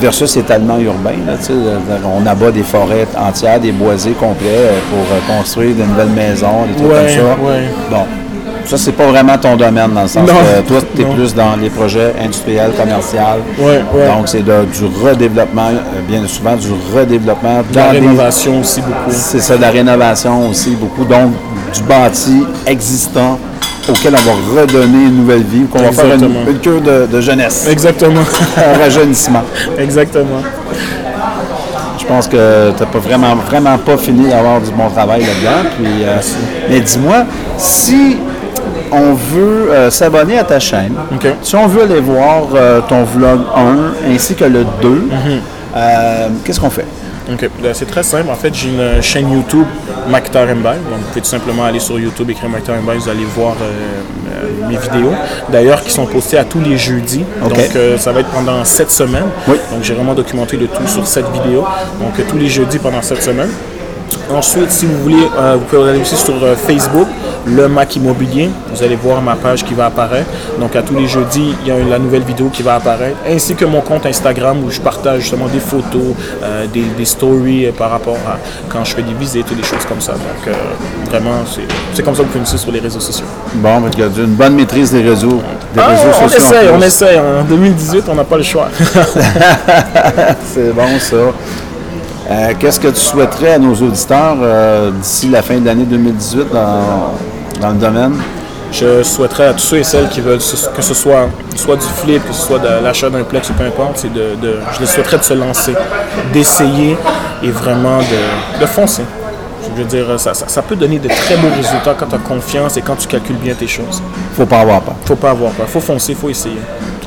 versus 0.01 0.35
étalement 0.35 0.77
urbain, 0.79 1.11
là, 1.27 1.33
euh, 1.51 1.77
on 2.19 2.25
abat 2.25 2.51
des 2.51 2.63
forêts 2.63 3.07
entières, 3.17 3.59
des 3.59 3.71
boisés 3.71 4.13
complets 4.13 4.47
euh, 4.49 4.79
pour 4.89 5.35
construire 5.37 5.75
de 5.75 5.83
nouvelles 5.83 6.07
maisons, 6.09 6.65
des 6.67 6.73
trucs 6.75 6.91
Ouais, 6.91 7.15
comme 7.15 7.27
ça. 7.27 7.51
ouais. 7.51 7.69
Bon, 7.91 8.03
ça, 8.65 8.77
c'est 8.77 8.91
pas 8.93 9.05
vraiment 9.07 9.37
ton 9.37 9.55
domaine, 9.55 9.91
dans 9.93 10.03
le 10.03 10.07
sens 10.07 10.27
Non. 10.27 10.33
que 10.33 10.67
toi, 10.67 10.77
tu 10.95 11.01
es 11.01 11.05
Non. 11.05 11.13
plus 11.13 11.33
dans 11.35 11.55
les 11.61 11.69
projets 11.69 12.13
industriels, 12.23 12.71
commerciaux. 12.77 13.19
Ouais. 13.59 13.79
Donc, 14.07 14.27
c'est 14.27 14.41
du 14.43 14.51
redéveloppement, 15.03 15.67
euh, 15.69 16.01
bien 16.07 16.25
souvent 16.27 16.55
du 16.55 16.69
redéveloppement. 16.95 17.61
De 17.71 17.75
la 17.75 17.91
des- 17.91 17.99
rénovation 17.99 18.59
aussi 18.61 18.81
beaucoup. 18.81 19.09
C'est 19.09 19.41
ça, 19.41 19.57
de 19.57 19.61
la 19.61 19.69
rénovation 19.69 20.49
aussi, 20.49 20.71
beaucoup. 20.71 21.03
Donc, 21.05 21.31
du 21.73 21.81
bâti 21.83 22.43
existant 22.65 23.37
auquel 23.89 24.15
on 24.15 24.53
va 24.55 24.61
redonner 24.61 25.05
une 25.07 25.17
nouvelle 25.17 25.43
vie, 25.43 25.65
qu'on 25.65 25.79
va 25.79 25.91
faire 25.91 26.15
une, 26.15 26.23
une 26.49 26.59
cure 26.59 26.79
de, 26.81 27.05
de 27.11 27.19
jeunesse, 27.21 27.67
Exactement. 27.69 28.21
un 28.57 28.79
rajeunissement. 28.81 29.41
Exactement. 29.77 30.41
Je 31.99 32.05
pense 32.05 32.27
que 32.27 32.71
tu 32.75 32.79
n'as 32.83 32.89
pas 32.89 32.99
vraiment, 32.99 33.35
vraiment 33.35 33.77
pas 33.77 33.97
fini 33.97 34.27
d'avoir 34.29 34.59
du 34.59 34.71
bon 34.71 34.89
travail 34.89 35.21
là-dedans. 35.21 35.69
Euh, 35.85 36.17
mais 36.69 36.79
dis-moi, 36.81 37.23
si 37.57 38.17
on 38.93 39.13
veut 39.13 39.71
euh, 39.71 39.89
s'abonner 39.91 40.37
à 40.37 40.43
ta 40.43 40.59
chaîne, 40.59 40.93
si 41.41 41.55
on 41.55 41.67
veut 41.67 41.83
aller 41.83 41.99
voir 41.99 42.43
euh, 42.55 42.81
ton 42.87 43.03
vlog 43.03 43.41
1 44.07 44.13
ainsi 44.13 44.35
que 44.35 44.45
le 44.45 44.63
2, 44.81 44.89
Mhm. 44.89 45.09
euh, 45.75 46.27
qu'est-ce 46.43 46.59
qu'on 46.59 46.69
fait? 46.69 46.85
Ben, 47.61 47.73
C'est 47.73 47.85
très 47.85 48.03
simple. 48.03 48.29
En 48.29 48.35
fait, 48.35 48.53
j'ai 48.53 48.67
une 48.67 49.01
chaîne 49.01 49.31
YouTube, 49.31 49.65
Maktar 50.09 50.43
Mbaye. 50.45 50.75
Donc, 50.89 50.99
vous 50.99 51.07
pouvez 51.09 51.21
tout 51.21 51.27
simplement 51.27 51.63
aller 51.63 51.79
sur 51.79 51.97
YouTube, 51.97 52.29
écrire 52.29 52.49
Maktar 52.49 52.75
Mbaye, 52.81 52.97
vous 52.97 53.09
allez 53.09 53.23
voir 53.35 53.53
euh, 53.61 54.67
mes 54.69 54.75
vidéos. 54.75 55.13
D'ailleurs, 55.49 55.81
qui 55.81 55.89
sont 55.89 56.05
postées 56.05 56.37
à 56.37 56.43
tous 56.43 56.59
les 56.59 56.77
jeudis. 56.77 57.23
Donc, 57.41 57.53
euh, 57.77 57.97
ça 57.97 58.11
va 58.11 58.19
être 58.19 58.29
pendant 58.29 58.63
sept 58.65 58.91
semaines. 58.91 59.29
Oui. 59.47 59.55
Donc, 59.71 59.83
j'ai 59.83 59.93
vraiment 59.93 60.13
documenté 60.13 60.57
le 60.57 60.67
tout 60.67 60.85
sur 60.85 61.07
cette 61.07 61.29
vidéo. 61.31 61.61
Donc, 62.01 62.11
euh, 62.19 62.23
tous 62.29 62.37
les 62.37 62.47
jeudis 62.49 62.77
pendant 62.79 63.01
sept 63.01 63.23
semaines. 63.23 63.51
Ensuite, 64.29 64.71
si 64.71 64.85
vous 64.85 64.97
voulez, 65.03 65.15
vous 65.55 65.59
pouvez 65.69 65.89
aller 65.91 66.01
aussi 66.01 66.15
sur 66.17 66.33
Facebook, 66.67 67.07
le 67.45 67.67
Mac 67.67 67.95
Immobilier. 67.95 68.49
Vous 68.73 68.83
allez 68.83 68.95
voir 68.95 69.21
ma 69.21 69.35
page 69.35 69.63
qui 69.63 69.73
va 69.73 69.87
apparaître. 69.87 70.29
Donc, 70.59 70.75
à 70.75 70.81
tous 70.81 70.95
les 70.95 71.07
jeudis, 71.07 71.55
il 71.61 71.67
y 71.67 71.71
a 71.71 71.77
la 71.77 71.99
nouvelle 71.99 72.23
vidéo 72.23 72.49
qui 72.51 72.63
va 72.63 72.75
apparaître. 72.75 73.17
Ainsi 73.29 73.55
que 73.55 73.65
mon 73.65 73.81
compte 73.81 74.05
Instagram 74.05 74.63
où 74.63 74.71
je 74.71 74.79
partage 74.79 75.21
justement 75.21 75.47
des 75.47 75.59
photos, 75.59 76.13
euh, 76.41 76.65
des, 76.67 76.83
des 76.97 77.05
stories 77.05 77.65
euh, 77.67 77.71
par 77.71 77.89
rapport 77.91 78.17
à 78.27 78.37
quand 78.69 78.83
je 78.83 78.95
fais 78.95 79.01
des 79.03 79.13
visites 79.13 79.49
ou 79.51 79.55
des 79.55 79.63
choses 79.63 79.85
comme 79.87 80.01
ça. 80.01 80.13
Donc, 80.13 80.47
euh, 80.47 80.51
vraiment, 81.09 81.43
c'est 81.93 82.03
comme 82.03 82.13
ça 82.15 82.19
que 82.21 82.27
vous 82.27 82.31
pouvez 82.31 82.39
me 82.41 82.45
suivre 82.45 82.61
sur 82.63 82.71
les 82.71 82.79
réseaux 82.79 82.99
sociaux. 82.99 83.25
Bon, 83.55 83.81
as 83.85 84.19
une 84.19 84.35
bonne 84.35 84.55
maîtrise 84.55 84.91
des 84.91 85.01
réseaux, 85.01 85.41
des 85.73 85.79
Ah, 85.81 85.87
réseaux 85.87 86.03
on 86.09 86.27
sociaux. 86.29 86.43
en 86.43 86.47
essaye, 86.49 86.67
plus. 86.67 86.75
on 86.77 86.81
essaye. 86.81 87.19
En 87.19 87.43
2018, 87.43 88.03
on 88.09 88.15
n'a 88.15 88.23
pas 88.23 88.37
le 88.37 88.43
choix. 88.43 88.67
C'est 90.53 90.73
bon, 90.73 90.83
ça. 90.99 91.15
Euh, 92.29 92.53
Qu'est-ce 92.59 92.79
que 92.79 92.87
tu 92.87 92.99
souhaiterais 92.99 93.53
à 93.53 93.59
nos 93.59 93.73
auditeurs 93.75 94.37
euh, 94.41 94.91
d'ici 94.91 95.29
la 95.29 95.41
fin 95.41 95.57
de 95.57 95.65
l'année 95.65 95.83
2018 95.85 96.47
dans, 96.53 97.13
dans 97.61 97.69
le 97.69 97.75
domaine? 97.77 98.13
Je 98.71 99.03
souhaiterais 99.03 99.47
à 99.47 99.53
tous 99.53 99.59
ceux 99.59 99.77
et 99.77 99.83
celles 99.83 100.09
qui 100.09 100.19
veulent 100.21 100.39
que 100.39 100.81
ce 100.81 100.93
soit 100.95 101.27
soit 101.55 101.75
du 101.75 101.85
flip, 102.01 102.25
que 102.27 102.33
ce 102.33 102.41
soit 102.47 102.57
de 102.59 102.83
l'achat 102.83 103.09
d'un 103.09 103.23
plex 103.23 103.47
ou 103.49 103.53
peu 103.53 103.65
importe, 103.65 103.97
c'est 103.97 104.11
de, 104.11 104.35
de- 104.41 104.57
je 104.73 104.79
les 104.79 104.87
souhaiterais 104.87 105.19
de 105.19 105.23
se 105.23 105.33
lancer, 105.35 105.75
d'essayer 106.33 106.97
et 107.43 107.51
vraiment 107.51 107.99
de, 107.99 108.59
de 108.61 108.65
foncer. 108.65 109.03
Je 109.75 109.79
veux 109.81 109.87
dire, 109.87 110.19
ça, 110.19 110.33
ça- 110.33 110.47
ça 110.47 110.61
peut 110.63 110.75
donner 110.75 110.97
de 110.97 111.07
très 111.07 111.35
beaux 111.37 111.49
résultats 111.55 111.93
quand 111.99 112.07
tu 112.07 112.15
as 112.15 112.17
confiance 112.17 112.75
et 112.77 112.81
quand 112.81 112.95
tu 112.95 113.07
calcules 113.07 113.35
bien 113.37 113.53
tes 113.53 113.67
choses. 113.67 114.01
faut 114.35 114.45
pas 114.47 114.61
avoir 114.61 114.81
peur. 114.81 114.95
Faut 115.05 115.15
pas 115.15 115.31
avoir 115.31 115.51
peur, 115.51 115.67
faut 115.69 115.79
foncer, 115.79 116.15
faut 116.15 116.29
essayer. 116.29 116.57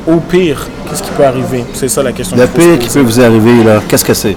Au 0.07 0.17
pire, 0.21 0.69
qu'est-ce 0.89 1.03
qui 1.03 1.11
peut 1.11 1.25
arriver? 1.25 1.65
C'est 1.75 1.89
ça 1.89 2.01
la 2.03 2.13
question. 2.13 2.37
Le 2.37 2.47
pire 2.47 2.79
qui 2.79 2.89
peut 2.89 3.01
vous 3.01 3.21
arriver, 3.21 3.65
là, 3.65 3.81
qu'est-ce 3.89 4.05
que 4.05 4.15
c'est? 4.15 4.37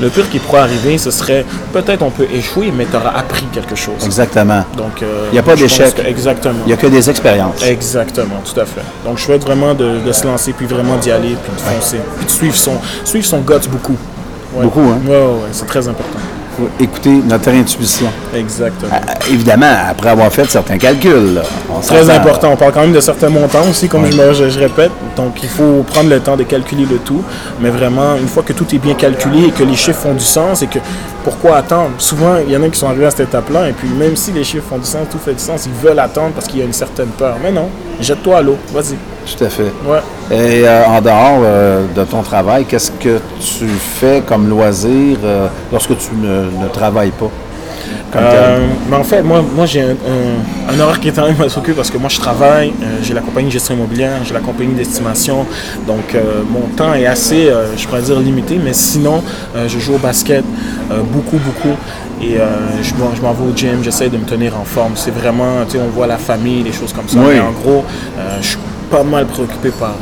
Le 0.00 0.10
pire 0.10 0.28
qui 0.28 0.38
pourrait 0.38 0.60
arriver, 0.60 0.98
ce 0.98 1.10
serait 1.10 1.44
peut-être 1.72 2.02
on 2.02 2.10
peut 2.10 2.26
échouer, 2.30 2.70
mais 2.76 2.84
tu 2.84 2.96
auras 2.96 3.10
appris 3.16 3.46
quelque 3.52 3.74
chose. 3.74 4.04
Exactement. 4.04 4.62
Donc, 4.76 5.02
euh, 5.02 5.28
Il 5.30 5.32
n'y 5.32 5.38
a 5.38 5.42
pas 5.42 5.56
d'échec. 5.56 5.94
Exactement. 6.06 6.60
Il 6.64 6.66
n'y 6.66 6.72
a 6.74 6.76
que 6.76 6.86
des 6.88 7.08
expériences. 7.08 7.62
Exactement, 7.64 8.42
tout 8.44 8.60
à 8.60 8.66
fait. 8.66 8.82
Donc, 9.06 9.16
je 9.16 9.24
souhaite 9.24 9.42
vraiment 9.42 9.72
de, 9.72 10.00
de 10.04 10.12
se 10.12 10.26
lancer, 10.26 10.52
puis 10.52 10.66
vraiment 10.66 10.96
d'y 10.96 11.10
aller, 11.10 11.34
puis 11.42 11.52
de 11.56 11.60
foncer, 11.60 12.00
puis 12.18 12.26
de 12.26 12.30
suivre 12.30 12.56
son, 12.56 12.74
suivre 13.04 13.26
son 13.26 13.38
beaucoup. 13.40 13.96
Ouais. 14.54 14.64
Beaucoup, 14.64 14.80
hein? 14.80 14.98
Ouais, 15.06 15.16
ouais, 15.16 15.48
c'est 15.52 15.66
très 15.66 15.88
important. 15.88 16.18
Faut 16.56 16.68
écouter 16.80 17.10
notre 17.28 17.50
intuition. 17.50 18.06
Exactement. 18.34 18.90
Euh, 18.94 19.12
évidemment, 19.30 19.72
après 19.90 20.08
avoir 20.08 20.32
fait 20.32 20.46
certains 20.48 20.78
calculs. 20.78 21.34
là. 21.34 21.42
On 21.70 21.80
Très 21.80 22.08
important. 22.08 22.50
On 22.52 22.56
parle 22.56 22.72
quand 22.72 22.80
même 22.80 22.92
de 22.94 23.00
certains 23.00 23.28
montants 23.28 23.68
aussi, 23.68 23.88
comme 23.88 24.10
je, 24.10 24.16
me- 24.16 24.32
je- 24.32 24.48
je 24.48 24.58
répète. 24.58 24.90
Donc, 25.16 25.42
il 25.42 25.48
faut 25.50 25.84
prendre 25.86 26.08
le 26.08 26.18
temps 26.20 26.36
de 26.36 26.44
calculer 26.44 26.86
le 26.90 26.96
tout. 26.96 27.22
Mais 27.60 27.68
vraiment, 27.68 28.16
une 28.16 28.28
fois 28.28 28.42
que 28.42 28.54
tout 28.54 28.66
est 28.74 28.78
bien 28.78 28.94
calculé 28.94 29.48
et 29.48 29.50
que 29.50 29.64
les 29.64 29.76
chiffres 29.76 30.00
font 30.00 30.14
du 30.14 30.24
sens 30.24 30.62
et 30.62 30.66
que 30.66 30.78
pourquoi 31.24 31.58
attendre? 31.58 31.90
Souvent, 31.98 32.36
il 32.46 32.50
y 32.52 32.56
en 32.56 32.62
a 32.62 32.68
qui 32.68 32.78
sont 32.78 32.86
arrivés 32.88 33.06
à 33.06 33.10
cette 33.10 33.28
étape-là 33.28 33.68
et 33.68 33.72
puis 33.72 33.88
même 33.90 34.16
si 34.16 34.32
les 34.32 34.44
chiffres 34.44 34.64
font 34.70 34.78
du 34.78 34.86
sens, 34.86 35.06
tout 35.10 35.18
fait 35.18 35.34
du 35.34 35.40
sens, 35.42 35.66
ils 35.66 35.86
veulent 35.86 35.98
attendre 35.98 36.30
parce 36.34 36.46
qu'il 36.46 36.58
y 36.60 36.62
a 36.62 36.64
une 36.64 36.72
certaine 36.72 37.08
peur. 37.08 37.36
Mais 37.42 37.52
non, 37.52 37.68
jette-toi 38.00 38.38
à 38.38 38.42
l'eau. 38.42 38.56
Vas-y. 38.72 38.96
Tout 39.36 39.44
à 39.44 39.48
fait. 39.48 39.72
Ouais. 39.84 39.98
Et 40.30 40.66
euh, 40.66 40.86
en 40.86 41.00
dehors 41.00 41.40
euh, 41.42 41.86
de 41.94 42.04
ton 42.04 42.22
travail, 42.22 42.64
qu'est-ce 42.64 42.92
que 42.92 43.20
tu 43.40 43.66
fais 43.68 44.22
comme 44.26 44.48
loisir 44.48 45.18
euh, 45.24 45.48
lorsque 45.72 45.96
tu 45.98 46.14
ne, 46.14 46.44
ne 46.62 46.68
travailles 46.72 47.10
pas? 47.10 47.30
Euh, 48.14 48.66
mais 48.88 48.96
en 48.96 49.04
fait, 49.04 49.22
moi, 49.22 49.42
moi 49.54 49.66
j'ai 49.66 49.82
un, 49.82 49.90
un- 49.90 50.74
un 50.74 50.80
horaire 50.80 51.00
qui 51.00 51.08
est 51.08 51.12
quand 51.12 51.26
même 51.26 51.40
assez 51.40 51.60
parce 51.76 51.90
que 51.90 51.98
moi 51.98 52.08
je 52.08 52.18
travaille, 52.18 52.70
euh, 52.82 52.98
j'ai 53.02 53.12
la 53.14 53.20
compagnie 53.20 53.48
de 53.48 53.52
gestion 53.52 53.74
immobilière, 53.74 54.12
j'ai 54.24 54.32
la 54.34 54.40
compagnie 54.40 54.74
d'estimation, 54.74 55.44
donc 55.86 56.14
euh, 56.14 56.42
mon 56.50 56.66
temps 56.76 56.94
est 56.94 57.06
assez, 57.06 57.50
je 57.76 57.86
pourrais 57.86 58.02
dire 58.02 58.18
limité, 58.20 58.58
mais 58.62 58.72
sinon 58.72 59.22
je 59.66 59.78
joue 59.78 59.94
au 59.94 59.98
basket 59.98 60.44
beaucoup, 61.12 61.38
beaucoup 61.38 61.76
et 62.22 62.36
je 62.82 62.94
m'en 62.94 63.14
je 63.14 63.20
m'en 63.22 63.32
vais 63.32 63.50
au 63.52 63.54
gym, 63.56 63.82
j'essaie 63.82 64.08
de 64.08 64.16
me 64.16 64.24
tenir 64.24 64.58
en 64.58 64.64
forme. 64.64 64.92
C'est 64.94 65.10
vraiment, 65.10 65.64
tu 65.68 65.72
sais, 65.76 65.78
on 65.84 65.90
voit 65.90 66.06
la 66.06 66.16
famille, 66.16 66.62
des 66.62 66.72
choses 66.72 66.92
comme 66.92 67.08
ça. 67.08 67.18
Oui. 67.18 67.34
Mais 67.34 67.40
en 67.40 67.52
gros, 67.52 67.84
je 68.40 68.46
suis 68.46 68.58
pas 68.90 69.02
mal 69.02 69.26
préoccupé 69.26 69.70
par 69.70 69.94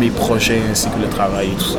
mes 0.00 0.08
projets 0.08 0.60
ainsi 0.70 0.88
que 0.88 1.00
le 1.00 1.08
travail 1.08 1.48
et 1.52 1.56
tout 1.56 1.68
ça. 1.70 1.78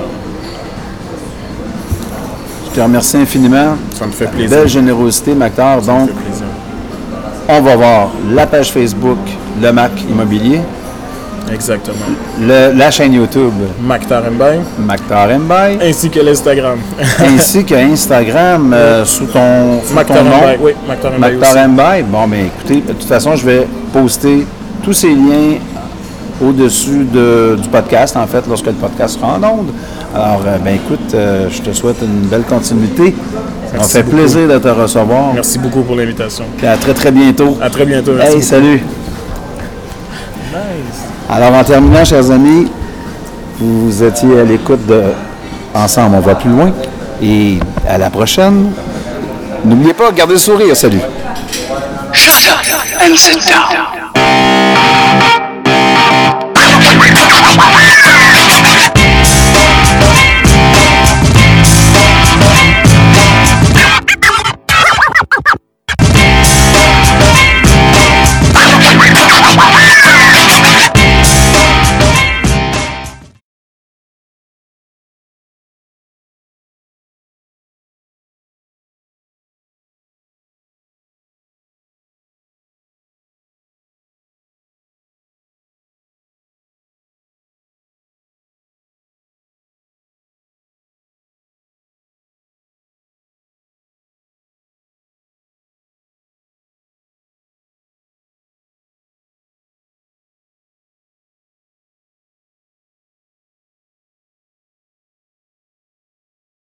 Je 2.76 2.82
te 2.82 2.84
remercie 2.84 3.16
infiniment. 3.16 3.78
Ça 3.98 4.06
me 4.06 4.12
fait 4.12 4.28
plaisir. 4.28 4.50
Belle 4.58 4.68
générosité, 4.68 5.34
Mactar. 5.34 5.82
Ça 5.82 5.94
me 5.94 6.00
Donc, 6.00 6.10
fait 6.10 6.14
plaisir. 6.26 6.46
on 7.48 7.62
va 7.62 7.76
voir 7.78 8.10
la 8.34 8.46
page 8.46 8.70
Facebook, 8.74 9.18
le 9.62 9.72
Mac 9.72 9.92
Immobilier, 10.10 10.60
Exactement. 11.54 11.96
le- 12.42 12.74
la 12.78 12.92
chaîne 12.92 13.14
YouTube, 13.14 13.54
Maktar 13.82 14.24
Mbaye, 14.30 14.60
Mactar 14.78 15.30
Mbaye, 15.40 15.80
ainsi 15.84 16.10
que 16.10 16.20
l'Instagram. 16.20 16.78
ainsi 17.26 17.64
qu'Instagram 17.64 18.74
euh, 18.74 19.06
sous 19.06 19.28
ton, 19.28 19.80
sous 19.82 19.96
ton 20.04 20.14
nom. 20.26 20.38
Mbaye, 20.42 20.58
oui. 20.60 20.72
Mactar. 20.86 21.12
Bon, 22.12 22.28
ben 22.28 22.48
écoutez, 22.48 22.82
de 22.86 22.92
toute 22.92 23.08
façon, 23.08 23.38
je 23.38 23.46
vais 23.46 23.68
poster 23.94 24.46
tous 24.84 24.92
ces 24.92 25.12
liens 25.12 25.60
au-dessus 26.42 27.06
de- 27.06 27.58
du 27.62 27.70
podcast, 27.70 28.16
en 28.18 28.28
fait, 28.28 28.44
lorsque 28.48 28.66
le 28.68 28.74
podcast 28.74 29.16
sera 29.20 29.34
en 29.38 29.44
onde. 29.44 29.70
Alors, 30.14 30.42
euh, 30.46 30.58
ben 30.64 30.76
écoute, 30.76 31.14
euh, 31.14 31.48
je 31.50 31.62
te 31.62 31.72
souhaite 31.74 31.98
une 32.02 32.28
belle 32.28 32.44
continuité. 32.44 33.16
Ça 33.78 33.84
fait 33.84 34.04
beaucoup. 34.04 34.18
plaisir 34.18 34.48
de 34.48 34.58
te 34.58 34.68
recevoir. 34.70 35.34
Merci 35.34 35.58
beaucoup 35.60 35.82
pour 35.82 35.96
l'invitation. 35.96 36.46
Puis 36.58 36.66
à 36.68 36.78
très, 36.78 36.94
très 36.94 37.12
bientôt. 37.12 37.58
À 37.62 37.70
très 37.70 37.86
bientôt. 37.86 38.14
Merci 38.14 38.28
Hey, 38.28 38.36
beaucoup. 38.36 38.48
salut! 38.48 38.84
Nice. 40.52 41.02
Alors, 41.30 41.54
en 41.54 41.64
terminant, 41.64 42.06
chers 42.06 42.30
amis, 42.32 42.68
vous 43.60 44.04
étiez 44.04 44.40
à 44.40 44.44
l'écoute 44.44 44.86
de 44.88 45.02
Ensemble, 45.74 46.16
on 46.18 46.22
va 46.22 46.36
plus 46.36 46.50
loin. 46.50 46.72
Et 47.22 47.60
à 47.88 47.98
la 47.98 48.10
prochaine. 48.10 48.72
N'oubliez 49.66 49.94
pas, 49.94 50.12
gardez 50.12 50.34
le 50.34 50.40
sourire. 50.40 50.76
Salut! 50.76 51.00
Shut 52.14 52.50
up 52.72 53.02
and 53.02 53.16
sit 53.18 53.40
down. 53.46 54.55
Oh 57.56 57.58
my 57.58 57.72
god! 57.72 58.05